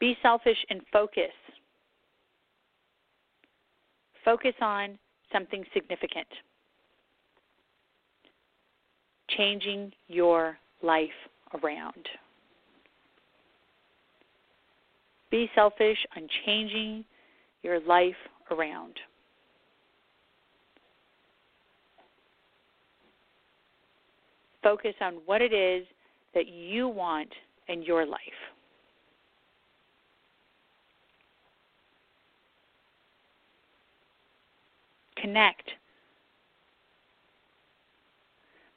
[0.00, 1.32] Be selfish and focus.
[4.24, 4.98] Focus on
[5.32, 6.26] something significant.
[9.36, 11.10] Changing your life
[11.62, 12.08] around.
[15.30, 17.04] Be selfish on changing
[17.62, 18.14] your life
[18.50, 18.94] around.
[24.62, 25.86] Focus on what it is
[26.34, 27.28] that you want
[27.68, 28.20] in your life.
[35.16, 35.70] Connect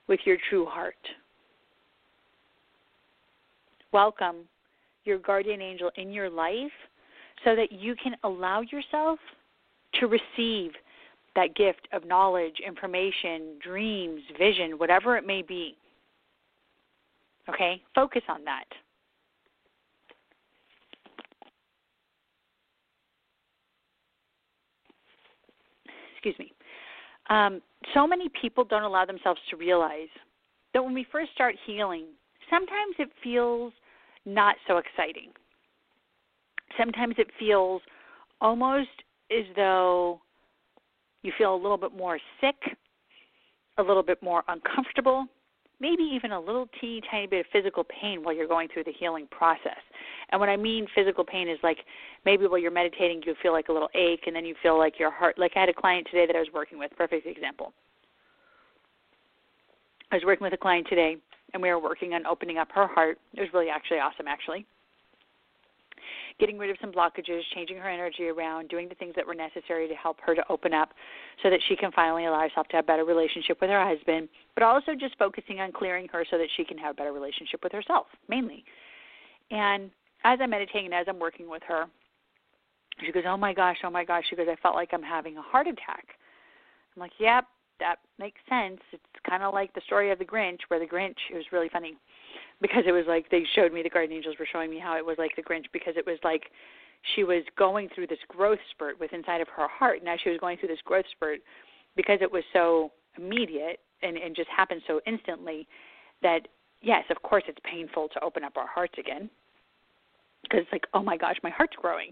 [0.07, 0.95] with your true heart.
[3.91, 4.47] Welcome
[5.05, 6.71] your guardian angel in your life
[7.43, 9.19] so that you can allow yourself
[9.99, 10.71] to receive
[11.35, 15.75] that gift of knowledge, information, dreams, vision, whatever it may be.
[17.49, 17.81] Okay?
[17.93, 18.65] Focus on that.
[26.13, 26.51] Excuse me.
[27.29, 27.61] Um,
[27.93, 30.07] so many people don't allow themselves to realize
[30.73, 32.05] that when we first start healing,
[32.49, 33.73] sometimes it feels
[34.25, 35.29] not so exciting.
[36.77, 37.81] Sometimes it feels
[38.41, 38.89] almost
[39.31, 40.19] as though
[41.25, 42.55] you feel a little bit more sick,
[43.77, 45.25] a little bit more uncomfortable,
[45.79, 48.93] maybe even a little teeny tiny bit of physical pain while you're going through the
[48.97, 49.81] healing process.
[50.31, 51.77] And what I mean physical pain is like
[52.25, 54.99] maybe while you're meditating you feel like a little ache and then you feel like
[54.99, 57.73] your heart like I had a client today that I was working with, perfect example.
[60.11, 61.17] I was working with a client today
[61.53, 63.17] and we were working on opening up her heart.
[63.33, 64.65] It was really actually awesome actually.
[66.39, 69.87] Getting rid of some blockages, changing her energy around, doing the things that were necessary
[69.87, 70.89] to help her to open up
[71.41, 74.27] so that she can finally allow herself to have a better relationship with her husband,
[74.53, 77.61] but also just focusing on clearing her so that she can have a better relationship
[77.63, 78.63] with herself, mainly.
[79.51, 79.89] And
[80.23, 81.85] as I'm meditating and as I'm working with her,
[83.05, 85.37] she goes, "Oh my gosh, oh my gosh." She goes, "I felt like I'm having
[85.37, 86.17] a heart attack."
[86.95, 87.45] I'm like, "Yep,
[87.79, 88.79] that makes sense.
[88.91, 91.17] It's kind of like the story of the Grinch, where the Grinch.
[91.29, 91.95] It was really funny
[92.61, 95.05] because it was like they showed me the guardian angels were showing me how it
[95.05, 96.43] was like the Grinch because it was like
[97.15, 99.99] she was going through this growth spurt with inside of her heart.
[100.03, 101.39] Now she was going through this growth spurt
[101.95, 105.67] because it was so immediate and and just happened so instantly
[106.21, 106.47] that
[106.81, 109.29] yes, of course it's painful to open up our hearts again
[110.43, 112.11] because it's like oh my gosh, my heart's growing.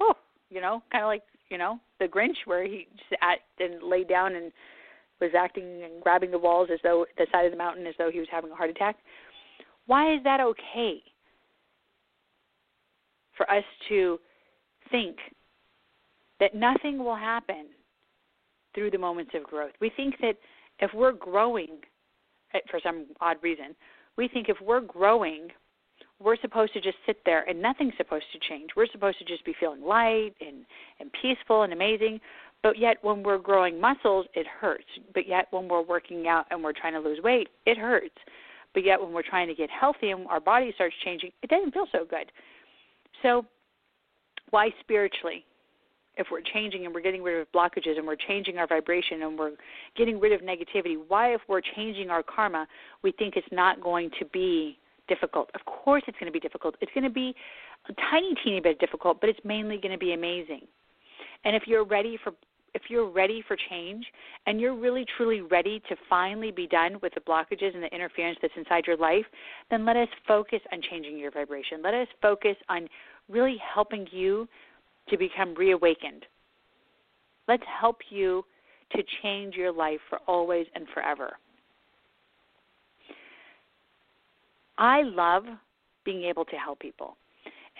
[0.00, 0.14] Oh,
[0.50, 4.34] you know, kind of like you know the Grinch where he sat and laid down
[4.36, 4.52] and
[5.20, 8.10] was acting and grabbing the walls as though the side of the mountain as though
[8.10, 8.96] he was having a heart attack.
[9.86, 11.02] Why is that okay?
[13.36, 14.18] For us to
[14.90, 15.16] think
[16.40, 17.66] that nothing will happen
[18.74, 19.72] through the moments of growth.
[19.80, 20.34] We think that
[20.80, 21.78] if we're growing,
[22.54, 23.74] eh, for some odd reason,
[24.16, 25.48] we think if we're growing,
[26.20, 28.70] we're supposed to just sit there and nothing's supposed to change.
[28.76, 30.64] We're supposed to just be feeling light and,
[31.00, 32.20] and peaceful and amazing.
[32.62, 34.84] But yet, when we're growing muscles, it hurts.
[35.14, 38.14] But yet, when we're working out and we're trying to lose weight, it hurts.
[38.74, 41.72] But yet, when we're trying to get healthy and our body starts changing, it doesn't
[41.72, 42.32] feel so good.
[43.22, 43.44] So,
[44.50, 45.44] why spiritually?
[46.16, 49.38] If we're changing and we're getting rid of blockages and we're changing our vibration and
[49.38, 49.52] we're
[49.96, 52.66] getting rid of negativity, why, if we're changing our karma,
[53.02, 55.50] we think it's not going to be difficult?
[55.54, 56.74] Of course, it's going to be difficult.
[56.82, 57.34] It's going to be
[57.88, 60.66] a tiny, teeny bit difficult, but it's mainly going to be amazing.
[61.44, 62.32] And if you're ready for
[62.74, 64.04] if you're ready for change
[64.46, 68.38] and you're really truly ready to finally be done with the blockages and the interference
[68.40, 69.24] that's inside your life,
[69.70, 71.82] then let us focus on changing your vibration.
[71.82, 72.88] Let us focus on
[73.28, 74.48] really helping you
[75.08, 76.24] to become reawakened.
[77.48, 78.44] Let's help you
[78.92, 81.32] to change your life for always and forever.
[84.78, 85.44] I love
[86.04, 87.16] being able to help people.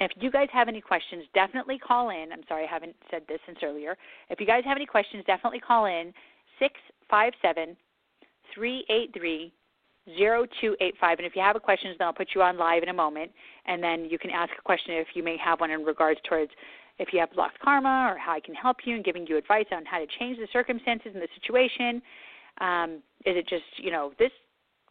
[0.00, 2.32] And if you guys have any questions, definitely call in.
[2.32, 3.96] I'm sorry I haven't said this since earlier.
[4.30, 6.12] If you guys have any questions, definitely call in
[6.58, 7.76] 657
[8.54, 9.52] 383
[10.06, 11.18] 0285.
[11.18, 13.30] And if you have a question, then I'll put you on live in a moment.
[13.66, 16.50] And then you can ask a question if you may have one in regards towards
[16.98, 19.66] if you have blocked karma or how I can help you and giving you advice
[19.72, 22.02] on how to change the circumstances and the situation.
[22.60, 24.30] Um, is it just, you know, this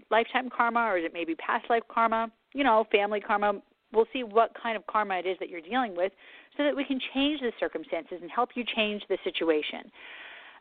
[0.10, 2.32] lifetime karma or is it maybe past life karma?
[2.54, 3.62] You know, family karma,
[3.94, 6.12] we'll see what kind of karma it is that you're dealing with
[6.58, 9.92] so that we can change the circumstances and help you change the situation.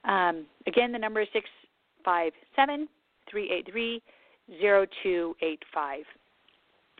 [0.04, 2.88] Um, again, the number is 657
[3.30, 4.02] 383
[4.60, 6.04] 0285.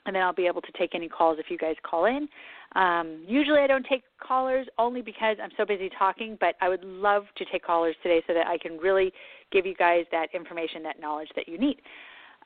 [0.07, 2.27] And then I'll be able to take any calls if you guys call in.
[2.75, 6.85] Um, usually I don't take callers only because I'm so busy talking, but I would
[6.85, 9.13] love to take callers today so that I can really
[9.53, 11.81] give you guys that information, that knowledge that you need.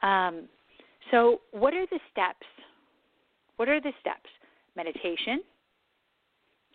[0.02, 0.48] Um,
[1.10, 2.46] so, what are the steps
[3.56, 4.28] what are the steps?
[4.76, 5.40] Meditation,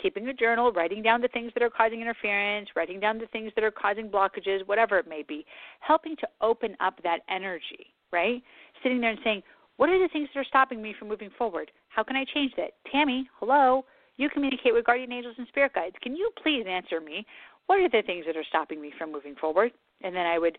[0.02, 3.52] keeping a journal, writing down the things that are causing interference, writing down the things
[3.56, 5.46] that are causing blockages, whatever it may be,
[5.82, 8.42] helping to open up that energy, right?
[8.82, 9.44] Sitting there and saying,
[9.78, 11.72] what are the things that are stopping me from moving forward?
[11.89, 12.72] How can I change that?
[12.92, 13.86] Tammy, hello.
[14.18, 15.96] You communicate with guardian angels and spirit guides.
[16.02, 17.26] Can you please answer me?
[17.68, 19.72] What are the things that are stopping me from moving forward?
[20.02, 20.58] And then I would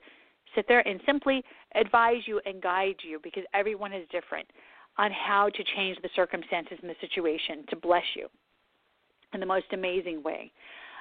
[0.54, 1.42] sit there and simply
[1.74, 4.46] advise you and guide you because everyone is different
[5.00, 8.28] on how to change the circumstances and the situation to bless you
[9.32, 10.52] in the most amazing way.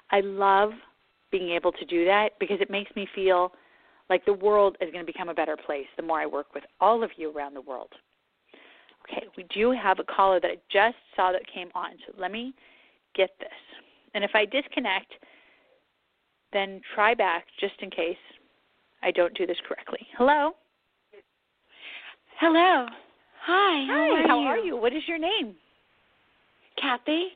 [0.09, 0.71] I love
[1.31, 3.51] being able to do that because it makes me feel
[4.09, 6.63] like the world is going to become a better place the more I work with
[6.79, 7.89] all of you around the world.
[9.03, 12.31] Okay, we do have a caller that I just saw that came on, so let
[12.31, 12.53] me
[13.15, 13.49] get this.
[14.13, 15.11] And if I disconnect,
[16.53, 18.17] then try back just in case
[19.03, 20.07] I don't do this correctly.
[20.17, 20.51] Hello?
[22.39, 22.87] Hello.
[23.45, 23.85] Hi.
[23.87, 24.23] How Hi.
[24.23, 24.47] Are how you?
[24.47, 24.77] are you?
[24.77, 25.55] What is your name?
[26.81, 27.29] Kathy.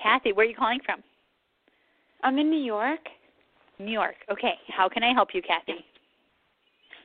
[0.00, 0.32] Kathy.
[0.32, 1.02] Where are you calling from?
[2.22, 3.00] I'm in New York.
[3.78, 4.16] New York.
[4.30, 4.54] Okay.
[4.68, 5.84] How can I help you, Kathy?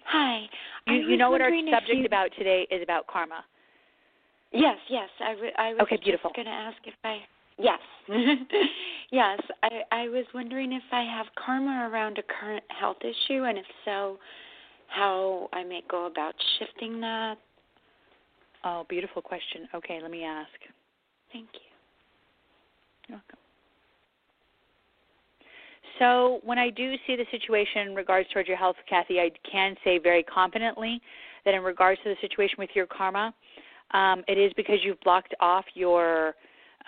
[0.07, 0.43] Hi.
[0.87, 3.43] You, you know what our subject you- about today is about karma.
[4.51, 5.09] Yes, yes.
[5.19, 6.29] I, w- I was Okay, beautiful.
[6.29, 7.17] just going to ask if I.
[7.57, 7.79] Yes.
[9.11, 9.39] yes.
[9.63, 13.65] I, I was wondering if I have karma around a current health issue, and if
[13.83, 14.17] so,
[14.87, 17.37] how I may go about shifting that.
[18.65, 19.67] Oh, beautiful question.
[19.75, 20.49] Okay, let me ask.
[21.31, 21.59] Thank you.
[23.07, 23.37] You're welcome.
[25.99, 29.75] So, when I do see the situation in regards towards your health, Kathy, I can
[29.83, 30.99] say very confidently
[31.45, 33.33] that in regards to the situation with your karma,
[33.91, 36.33] um, it is because you've blocked off your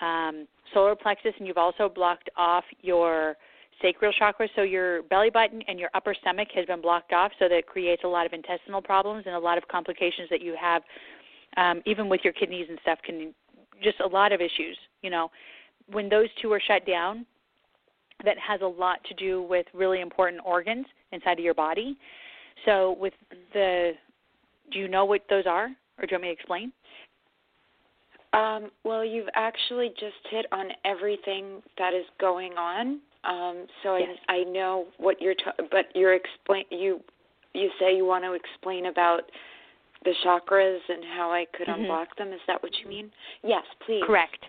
[0.00, 3.36] um, solar plexus, and you've also blocked off your
[3.80, 4.48] sacral chakra.
[4.56, 7.66] So your belly button and your upper stomach has been blocked off, so that it
[7.66, 10.82] creates a lot of intestinal problems and a lot of complications that you have,
[11.58, 12.98] um, even with your kidneys and stuff.
[13.04, 13.34] Can
[13.82, 14.78] just a lot of issues.
[15.02, 15.30] You know,
[15.90, 17.26] when those two are shut down,
[18.24, 21.96] that has a lot to do with really important organs inside of your body.
[22.64, 23.12] So with
[23.52, 23.92] the,
[24.72, 26.72] do you know what those are, or do you want me to explain?
[28.32, 33.00] Um, well, you've actually just hit on everything that is going on.
[33.24, 34.08] Um, so yes.
[34.28, 37.00] I I know what you're ta- but you're explain you
[37.54, 39.22] you say you want to explain about
[40.04, 41.82] the chakras and how I could mm-hmm.
[41.82, 42.32] unblock them.
[42.32, 43.10] Is that what you mean?
[43.42, 44.02] Yes, please.
[44.06, 44.44] Correct.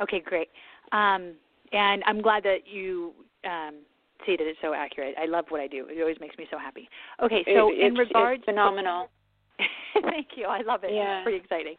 [0.00, 0.48] Okay, great.
[0.92, 1.34] Um,
[1.72, 3.12] and I'm glad that you
[3.44, 3.76] um,
[4.24, 5.14] see that it's so accurate.
[5.20, 5.86] I love what I do.
[5.88, 6.88] It always makes me so happy.
[7.22, 9.10] Okay, so it, in regards, phenomenal.
[10.02, 10.46] thank you.
[10.46, 10.92] I love it.
[10.92, 11.18] Yeah.
[11.18, 11.74] It's pretty exciting.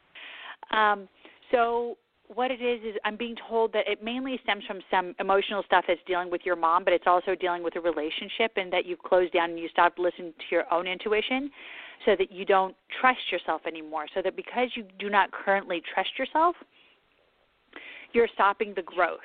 [0.72, 1.08] Um,
[1.52, 1.98] so
[2.34, 5.86] what it is is I'm being told that it mainly stems from some emotional stuff
[5.88, 9.00] that's dealing with your mom, but it's also dealing with a relationship and that you've
[9.00, 11.50] closed down and you stopped listening to your own intuition
[12.06, 14.06] so that you don't trust yourself anymore.
[14.14, 16.56] So that because you do not currently trust yourself,
[18.14, 19.20] you're stopping the growth.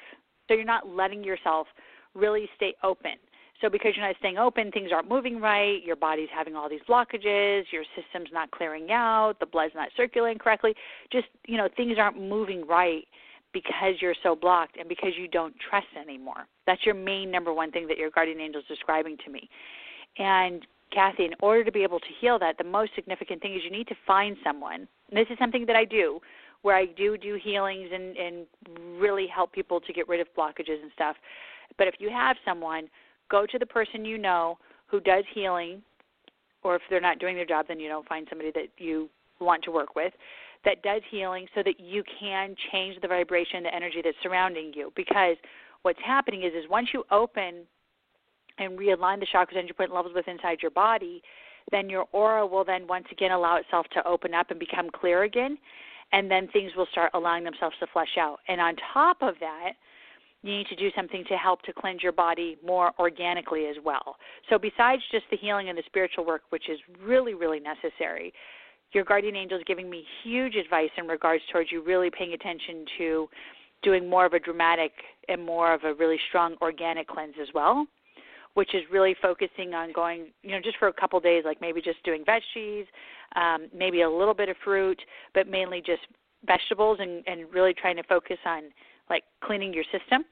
[0.49, 1.67] So you're not letting yourself
[2.15, 3.13] really stay open.
[3.61, 6.83] So because you're not staying open, things aren't moving right, your body's having all these
[6.89, 10.75] blockages, your system's not clearing out, the blood's not circulating correctly.
[11.11, 13.05] Just, you know, things aren't moving right
[13.53, 16.47] because you're so blocked and because you don't trust anymore.
[16.67, 19.49] That's your main number one thing that your guardian angel is describing to me.
[20.19, 23.63] And Kathy, in order to be able to heal that, the most significant thing is
[23.65, 24.87] you need to find someone.
[25.09, 26.21] And this is something that I do,
[26.63, 28.47] where I do do healings and and
[28.99, 31.17] really help people to get rid of blockages and stuff.
[31.77, 32.89] But if you have someone
[33.31, 35.83] go to the person you know who does healing,
[36.63, 39.09] or if they're not doing their job, then you know find somebody that you
[39.41, 40.13] want to work with
[40.65, 44.91] that does healing, so that you can change the vibration, the energy that's surrounding you.
[44.97, 45.37] Because
[45.83, 47.67] what's happening is, is once you open
[48.59, 51.23] and realign the chakras and your point levels within inside your body,
[51.71, 55.23] then your aura will then once again allow itself to open up and become clear
[55.23, 55.59] again,
[56.13, 58.39] and then things will start allowing themselves to flesh out.
[58.49, 59.73] And on top of that,
[60.43, 64.17] you need to do something to help to cleanse your body more organically as well.
[64.51, 68.33] So, besides just the healing and the spiritual work, which is really, really necessary,
[68.93, 72.85] your guardian angel is giving me huge advice in regards towards you really paying attention
[72.99, 73.29] to
[73.83, 74.93] doing more of a dramatic
[75.29, 77.87] and more of a really strong organic cleanse as well,
[78.55, 81.81] which is really focusing on going, you know, just for a couple days, like maybe
[81.81, 82.87] just doing veggies,
[83.37, 85.01] um, maybe a little bit of fruit,
[85.35, 86.03] but mainly just
[86.47, 88.65] vegetables and, and really trying to focus on
[89.11, 90.25] like cleaning your system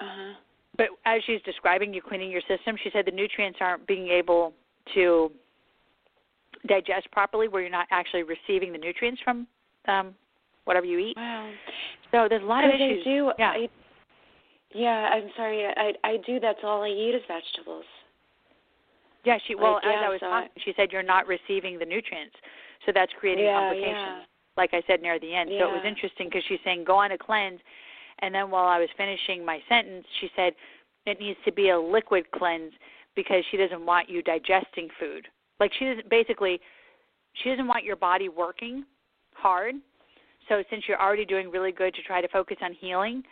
[0.00, 0.34] uh-huh.
[0.76, 4.52] But as she's describing you cleaning your system, she said the nutrients aren't being able
[4.94, 5.30] to
[6.66, 9.46] digest properly, where you're not actually receiving the nutrients from
[9.88, 10.14] um,
[10.64, 11.16] whatever you eat.
[11.16, 11.50] Wow.
[12.12, 13.02] So there's a lot of issues.
[13.04, 13.32] I do.
[13.38, 13.50] Yeah.
[13.50, 13.68] I,
[14.74, 15.64] yeah, I'm sorry.
[15.64, 16.40] I I do.
[16.40, 17.84] That's all I eat is vegetables.
[19.24, 22.36] Yeah, she well like, as I was talking, she said you're not receiving the nutrients,
[22.86, 23.96] so that's creating yeah, complications.
[23.96, 24.22] Yeah.
[24.56, 25.60] Like I said near the end, yeah.
[25.60, 27.60] so it was interesting because she's saying go on a cleanse,
[28.20, 30.52] and then while I was finishing my sentence, she said
[31.06, 32.72] it needs to be a liquid cleanse
[33.14, 35.26] because she doesn't want you digesting food.
[35.60, 36.60] Like she doesn't basically
[37.42, 38.84] she doesn't want your body working
[39.34, 39.76] hard.
[40.48, 43.22] So since you're already doing really good to try to focus on healing,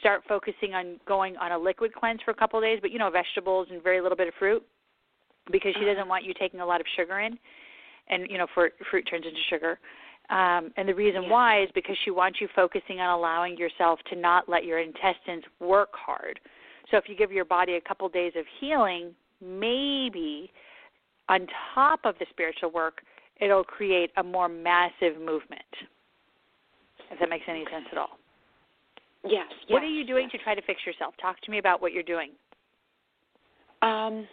[0.00, 2.98] start focusing on going on a liquid cleanse for a couple of days, but you
[2.98, 4.62] know vegetables and very little bit of fruit
[5.52, 7.38] because she doesn't want you taking a lot of sugar in
[8.08, 9.78] and you know for fruit turns into sugar
[10.30, 11.30] um, and the reason yeah.
[11.30, 15.44] why is because she wants you focusing on allowing yourself to not let your intestines
[15.60, 16.40] work hard.
[16.90, 20.50] So if you give your body a couple days of healing, maybe
[21.28, 23.02] on top of the spiritual work,
[23.40, 25.62] it'll create a more massive movement.
[27.10, 28.18] If that makes any sense at all.
[29.28, 29.46] Yes.
[29.68, 30.32] What yes, are you doing yes.
[30.32, 31.14] to try to fix yourself?
[31.20, 32.30] Talk to me about what you're doing.
[33.82, 34.26] Um,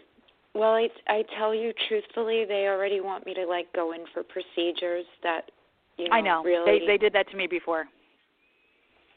[0.56, 4.24] well, I, I tell you truthfully, they already want me to like go in for
[4.24, 5.50] procedures that
[5.98, 6.44] you know, I know.
[6.44, 7.86] really They they did that to me before.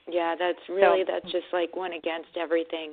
[0.08, 2.92] Yeah, that's really So- that's just like went against everything.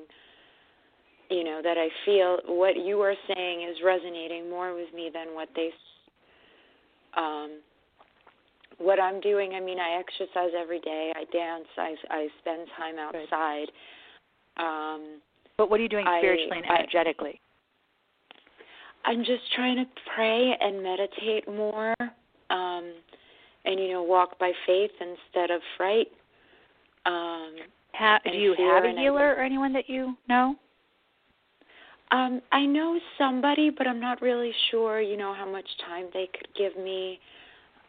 [1.30, 5.34] You know that I feel what you are saying is resonating more with me than
[5.34, 5.68] what they.
[5.70, 6.10] s-
[7.16, 7.60] Um,
[8.84, 11.12] what I'm doing, I mean, I exercise every day.
[11.16, 11.68] I dance.
[11.78, 13.72] I I spend time outside.
[14.58, 15.22] Um,
[15.58, 17.40] But what are you doing I- spiritually and energetically?
[19.06, 21.94] I'm just trying to pray and meditate more,
[22.50, 22.94] um,
[23.66, 26.12] and you know, walk by faith instead of fright.
[27.06, 27.56] Um,
[27.94, 30.56] Ha- do you have a healer or anyone that you know?
[32.12, 35.02] Um, I know somebody, but I'm not really sure.
[35.02, 37.20] You know how much time they could give me.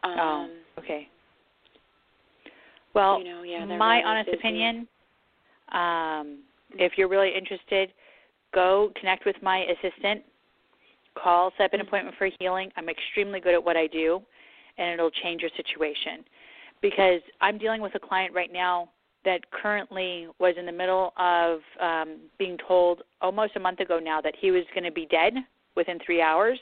[0.03, 1.07] Um, oh, okay.
[2.93, 4.37] Well, you know, yeah, my really honest busy.
[4.37, 4.87] opinion,
[5.71, 6.39] um,
[6.77, 7.91] if you're really interested,
[8.53, 10.23] go connect with my assistant.
[11.15, 11.87] Call, set up an Mhm.
[11.87, 12.71] appointment for healing.
[12.75, 14.21] I'm extremely good at what I do,
[14.77, 16.25] and it'll change your situation.
[16.81, 18.89] Because I'm dealing with a client right now
[19.23, 24.21] that currently was in the middle of um, being told almost a month ago now
[24.21, 25.33] that he was going to be dead
[25.75, 26.59] within three hours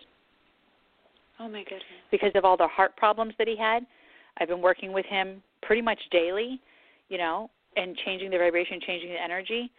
[1.40, 1.84] Oh my goodness.
[2.10, 3.86] because of all the heart problems that he had.
[4.40, 6.60] I've been working with him pretty much daily,
[7.10, 9.72] you know, and changing the vibration, changing the energy.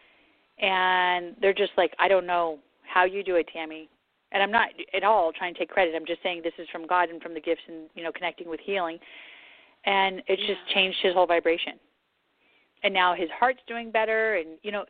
[0.59, 3.89] And they're just like, I don't know how you do it, Tammy.
[4.33, 5.95] And I'm not at all trying to take credit.
[5.95, 8.49] I'm just saying this is from God and from the gifts and, you know, connecting
[8.49, 8.99] with healing.
[9.85, 11.75] And it's just changed his whole vibration.
[12.83, 14.85] And now his heart's doing better and, you know,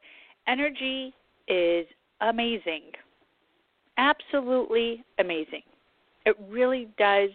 [0.48, 1.14] energy
[1.48, 1.86] is
[2.20, 2.82] amazing.
[3.96, 5.62] Absolutely amazing.
[6.26, 7.30] It really does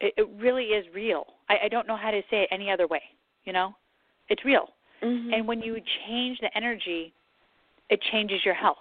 [0.00, 1.26] it, it really is real.
[1.48, 3.02] I, I don't know how to say it any other way.
[3.44, 3.74] You know,
[4.28, 4.68] it's real.
[5.02, 5.34] Mhm.
[5.34, 7.12] And when you change the energy,
[7.88, 8.76] it changes your health.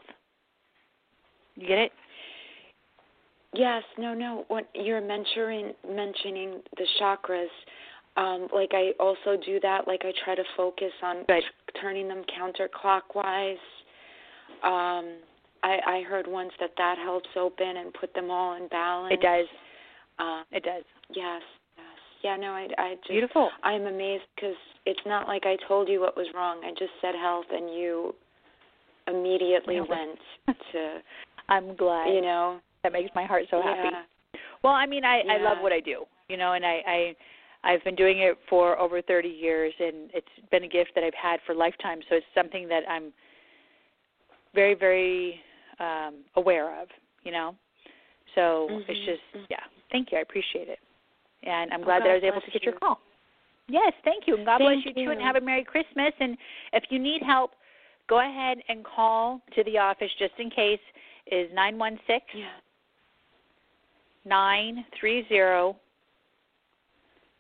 [1.56, 1.92] You get it?
[3.54, 4.46] Yes, no, no.
[4.48, 7.48] When you're mentioning mentioning the chakras,
[8.16, 9.88] um, like I also do that.
[9.88, 11.42] Like I try to focus on t-
[11.82, 13.58] turning them counterclockwise.
[14.64, 15.18] Um,
[15.64, 19.14] I, I heard once that that helps open and put them all in balance.
[19.14, 19.48] It does.
[20.20, 20.84] Uh, It does.
[21.16, 21.42] yes,
[21.78, 21.86] yes.
[22.24, 23.50] Yeah, no, I, I just Beautiful.
[23.64, 24.56] I'm amazed because
[24.86, 26.62] it's not like I told you what was wrong.
[26.64, 28.14] I just said health, and you
[29.08, 29.86] immediately Yeah.
[29.90, 30.20] went
[30.72, 31.00] to,
[31.48, 32.14] I'm glad.
[32.14, 33.90] you know, that makes my heart so happy.
[33.92, 34.04] yeah.
[34.64, 37.16] Well, I mean, I I love what I do, you know, and I I
[37.64, 41.14] I've been doing it for over 30 years, and it's been a gift that I've
[41.14, 42.00] had for lifetime.
[42.10, 43.12] So it's something that I'm
[44.54, 45.42] very very
[45.80, 46.90] um aware of,
[47.24, 47.56] you know.
[48.36, 49.64] So it's Mhm, just yeah.
[49.92, 50.18] Thank you.
[50.18, 50.80] I appreciate it,
[51.44, 53.00] and I'm Oh, glad that I was able to get your call.
[53.68, 56.14] Yes, thank you, and God bless Thank you too, and have a Merry Christmas.
[56.20, 56.38] And
[56.74, 57.52] if you need help,
[58.08, 60.80] go ahead and call to the office just in case.
[61.32, 62.48] Is nine one six Yeah.
[64.26, 65.76] nine three zero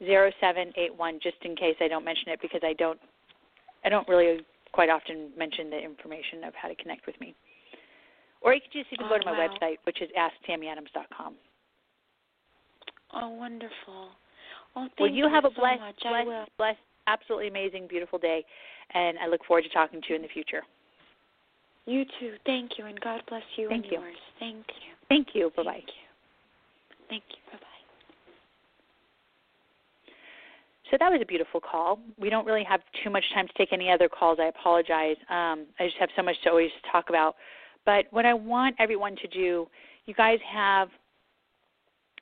[0.03, 2.99] zero seven eight one just in case I don't mention it because I don't
[3.83, 7.33] I don't really quite often mention the information of how to connect with me.
[8.41, 9.49] Or you can just even Oh, go to my wow.
[9.49, 11.33] website, which is asktammyadams.com.
[13.13, 14.09] Oh, wonderful.
[14.75, 15.95] Oh, thank Well, you have a so blessed, much.
[16.05, 16.25] I will.
[16.25, 18.45] blessed, blessed, absolutely amazing, beautiful day,
[18.93, 20.61] and I look forward to talking to you in the future.
[21.85, 22.33] You too.
[22.45, 23.99] Thank you, and God bless you Thank and you.
[23.99, 24.15] yours.
[24.39, 24.93] Thank you.
[25.09, 25.51] Thank you.
[25.57, 25.71] Bye bye.
[25.71, 25.93] Thank you.
[27.09, 27.37] Thank you.
[27.51, 27.65] Bye bye.
[30.91, 31.99] So that was a beautiful call.
[32.19, 34.37] We don't really have too much time to take any other calls.
[34.41, 35.17] I apologize.
[35.29, 37.35] Um, I just have so much to always talk about.
[37.85, 39.67] But what I want everyone to do,
[40.05, 40.89] you guys have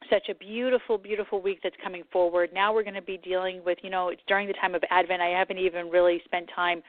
[0.10, 2.50] such a beautiful, beautiful week that's coming forward.
[2.54, 5.22] Now we're going to be dealing with, you know, it's during the time of Advent.
[5.22, 6.82] I haven't even really spent time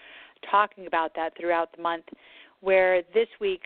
[0.51, 2.05] talking about that throughout the month.
[2.61, 3.63] Where this week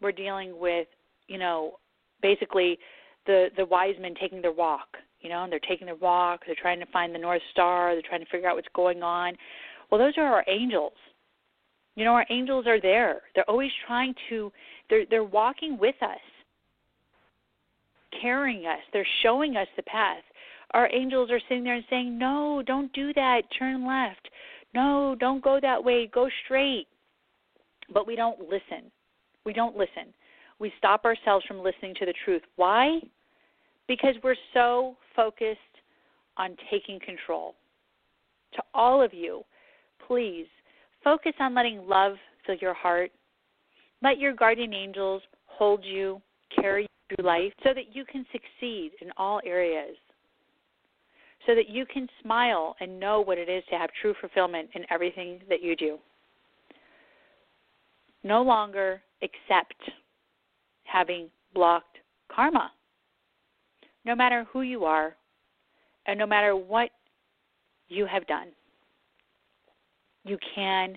[0.00, 0.86] we're dealing with,
[1.26, 1.78] you know,
[2.22, 2.78] basically
[3.26, 4.96] the the wise men taking their walk
[5.26, 8.08] you know, and they're taking their walk, they're trying to find the North Star, they're
[8.08, 9.34] trying to figure out what's going on.
[9.90, 10.92] Well, those are our angels.
[11.96, 13.22] You know, our angels are there.
[13.34, 14.52] They're always trying to
[14.88, 16.20] they're they're walking with us,
[18.20, 18.80] carrying us.
[18.92, 20.22] They're showing us the path.
[20.72, 23.42] Our angels are sitting there and saying, "No, don't do that.
[23.58, 24.28] Turn left.
[24.74, 26.06] No, don't go that way.
[26.06, 26.88] Go straight."
[27.88, 28.90] But we don't listen.
[29.44, 30.12] We don't listen.
[30.58, 32.42] We stop ourselves from listening to the truth.
[32.56, 33.00] Why?
[33.88, 35.58] because we're so focused
[36.36, 37.54] on taking control.
[38.54, 39.42] To all of you,
[40.06, 40.46] please
[41.02, 42.14] focus on letting love
[42.46, 43.10] fill your heart.
[44.02, 46.20] Let your guardian angels hold you,
[46.60, 49.96] carry through life so that you can succeed in all areas.
[51.46, 54.84] So that you can smile and know what it is to have true fulfillment in
[54.90, 55.98] everything that you do.
[58.24, 59.76] No longer accept
[60.84, 61.98] having blocked
[62.34, 62.72] karma
[64.06, 65.14] no matter who you are
[66.06, 66.90] and no matter what
[67.88, 68.48] you have done,
[70.24, 70.96] you can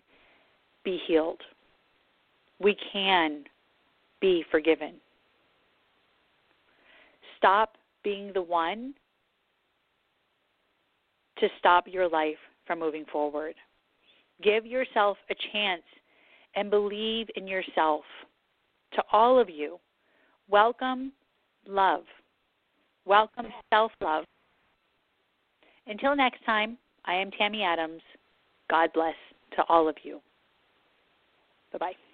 [0.85, 1.41] be healed.
[2.61, 3.43] We can
[4.21, 4.93] be forgiven.
[7.39, 8.93] Stop being the one
[11.39, 12.37] to stop your life
[12.67, 13.55] from moving forward.
[14.43, 15.83] Give yourself a chance
[16.55, 18.03] and believe in yourself.
[18.93, 19.79] To all of you,
[20.49, 21.13] welcome
[21.65, 22.03] love.
[23.05, 24.25] Welcome self love.
[25.87, 28.01] Until next time, I am Tammy Adams.
[28.69, 29.15] God bless
[29.55, 30.21] to all of you.
[31.71, 32.08] Bye bye.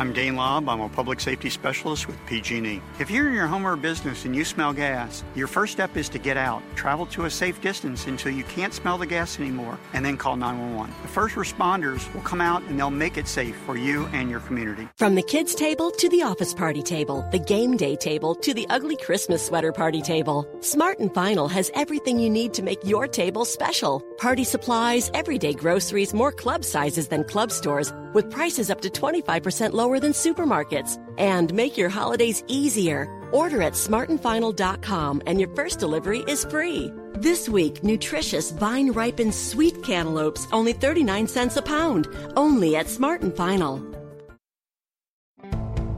[0.00, 0.68] I'm Dane Lobb.
[0.68, 2.80] I'm a public safety specialist with PG&E.
[3.00, 6.08] If you're in your home or business and you smell gas, your first step is
[6.10, 6.62] to get out.
[6.76, 10.36] Travel to a safe distance until you can't smell the gas anymore, and then call
[10.36, 10.94] 911.
[11.02, 14.38] The first responders will come out and they'll make it safe for you and your
[14.38, 14.88] community.
[14.98, 18.68] From the kids' table to the office party table, the game day table to the
[18.70, 23.08] ugly Christmas sweater party table, Smart and Final has everything you need to make your
[23.08, 24.00] table special.
[24.18, 29.72] Party supplies, everyday groceries, more club sizes than club stores, with prices up to 25%
[29.72, 30.98] lower than supermarkets.
[31.18, 33.06] And make your holidays easier.
[33.32, 36.92] Order at smartandfinal.com and your first delivery is free.
[37.14, 42.06] This week, nutritious vine ripened sweet cantaloupes, only 39 cents a pound.
[42.36, 43.84] Only at Smart and Final.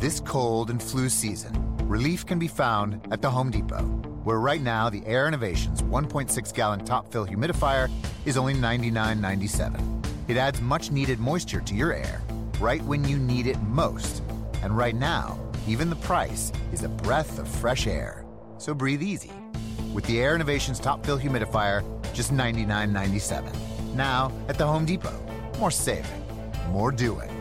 [0.00, 1.52] This cold and flu season,
[1.86, 3.84] relief can be found at the Home Depot,
[4.24, 7.90] where right now the Air Innovations 1.6 gallon top fill humidifier
[8.24, 9.99] is only $99.97.
[10.30, 12.22] It adds much needed moisture to your air
[12.60, 14.22] right when you need it most.
[14.62, 18.24] And right now, even the price is a breath of fresh air.
[18.56, 19.32] So breathe easy.
[19.92, 21.82] With the Air Innovations Top Fill Humidifier,
[22.14, 23.52] just $99.97.
[23.96, 25.18] Now at the Home Depot.
[25.58, 26.24] More saving,
[26.68, 27.39] more doing.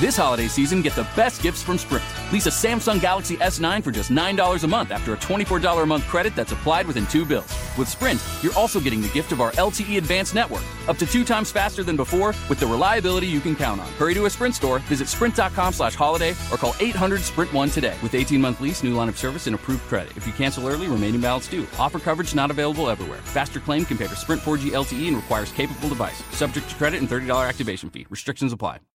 [0.00, 2.06] This holiday season, get the best gifts from Sprint.
[2.32, 6.06] Lease a Samsung Galaxy S9 for just $9 a month after a $24 a month
[6.06, 7.54] credit that's applied within two bills.
[7.76, 11.22] With Sprint, you're also getting the gift of our LTE Advanced Network, up to two
[11.22, 13.92] times faster than before with the reliability you can count on.
[13.98, 17.94] Hurry to a Sprint store, visit sprint.com slash holiday, or call 800-SPRINT1 today.
[18.02, 20.16] With 18-month lease, new line of service, and approved credit.
[20.16, 21.66] If you cancel early, remaining balance due.
[21.78, 23.18] Offer coverage not available everywhere.
[23.18, 26.22] Faster claim compared to Sprint 4G LTE and requires capable device.
[26.34, 28.06] Subject to credit and $30 activation fee.
[28.08, 28.80] Restrictions apply.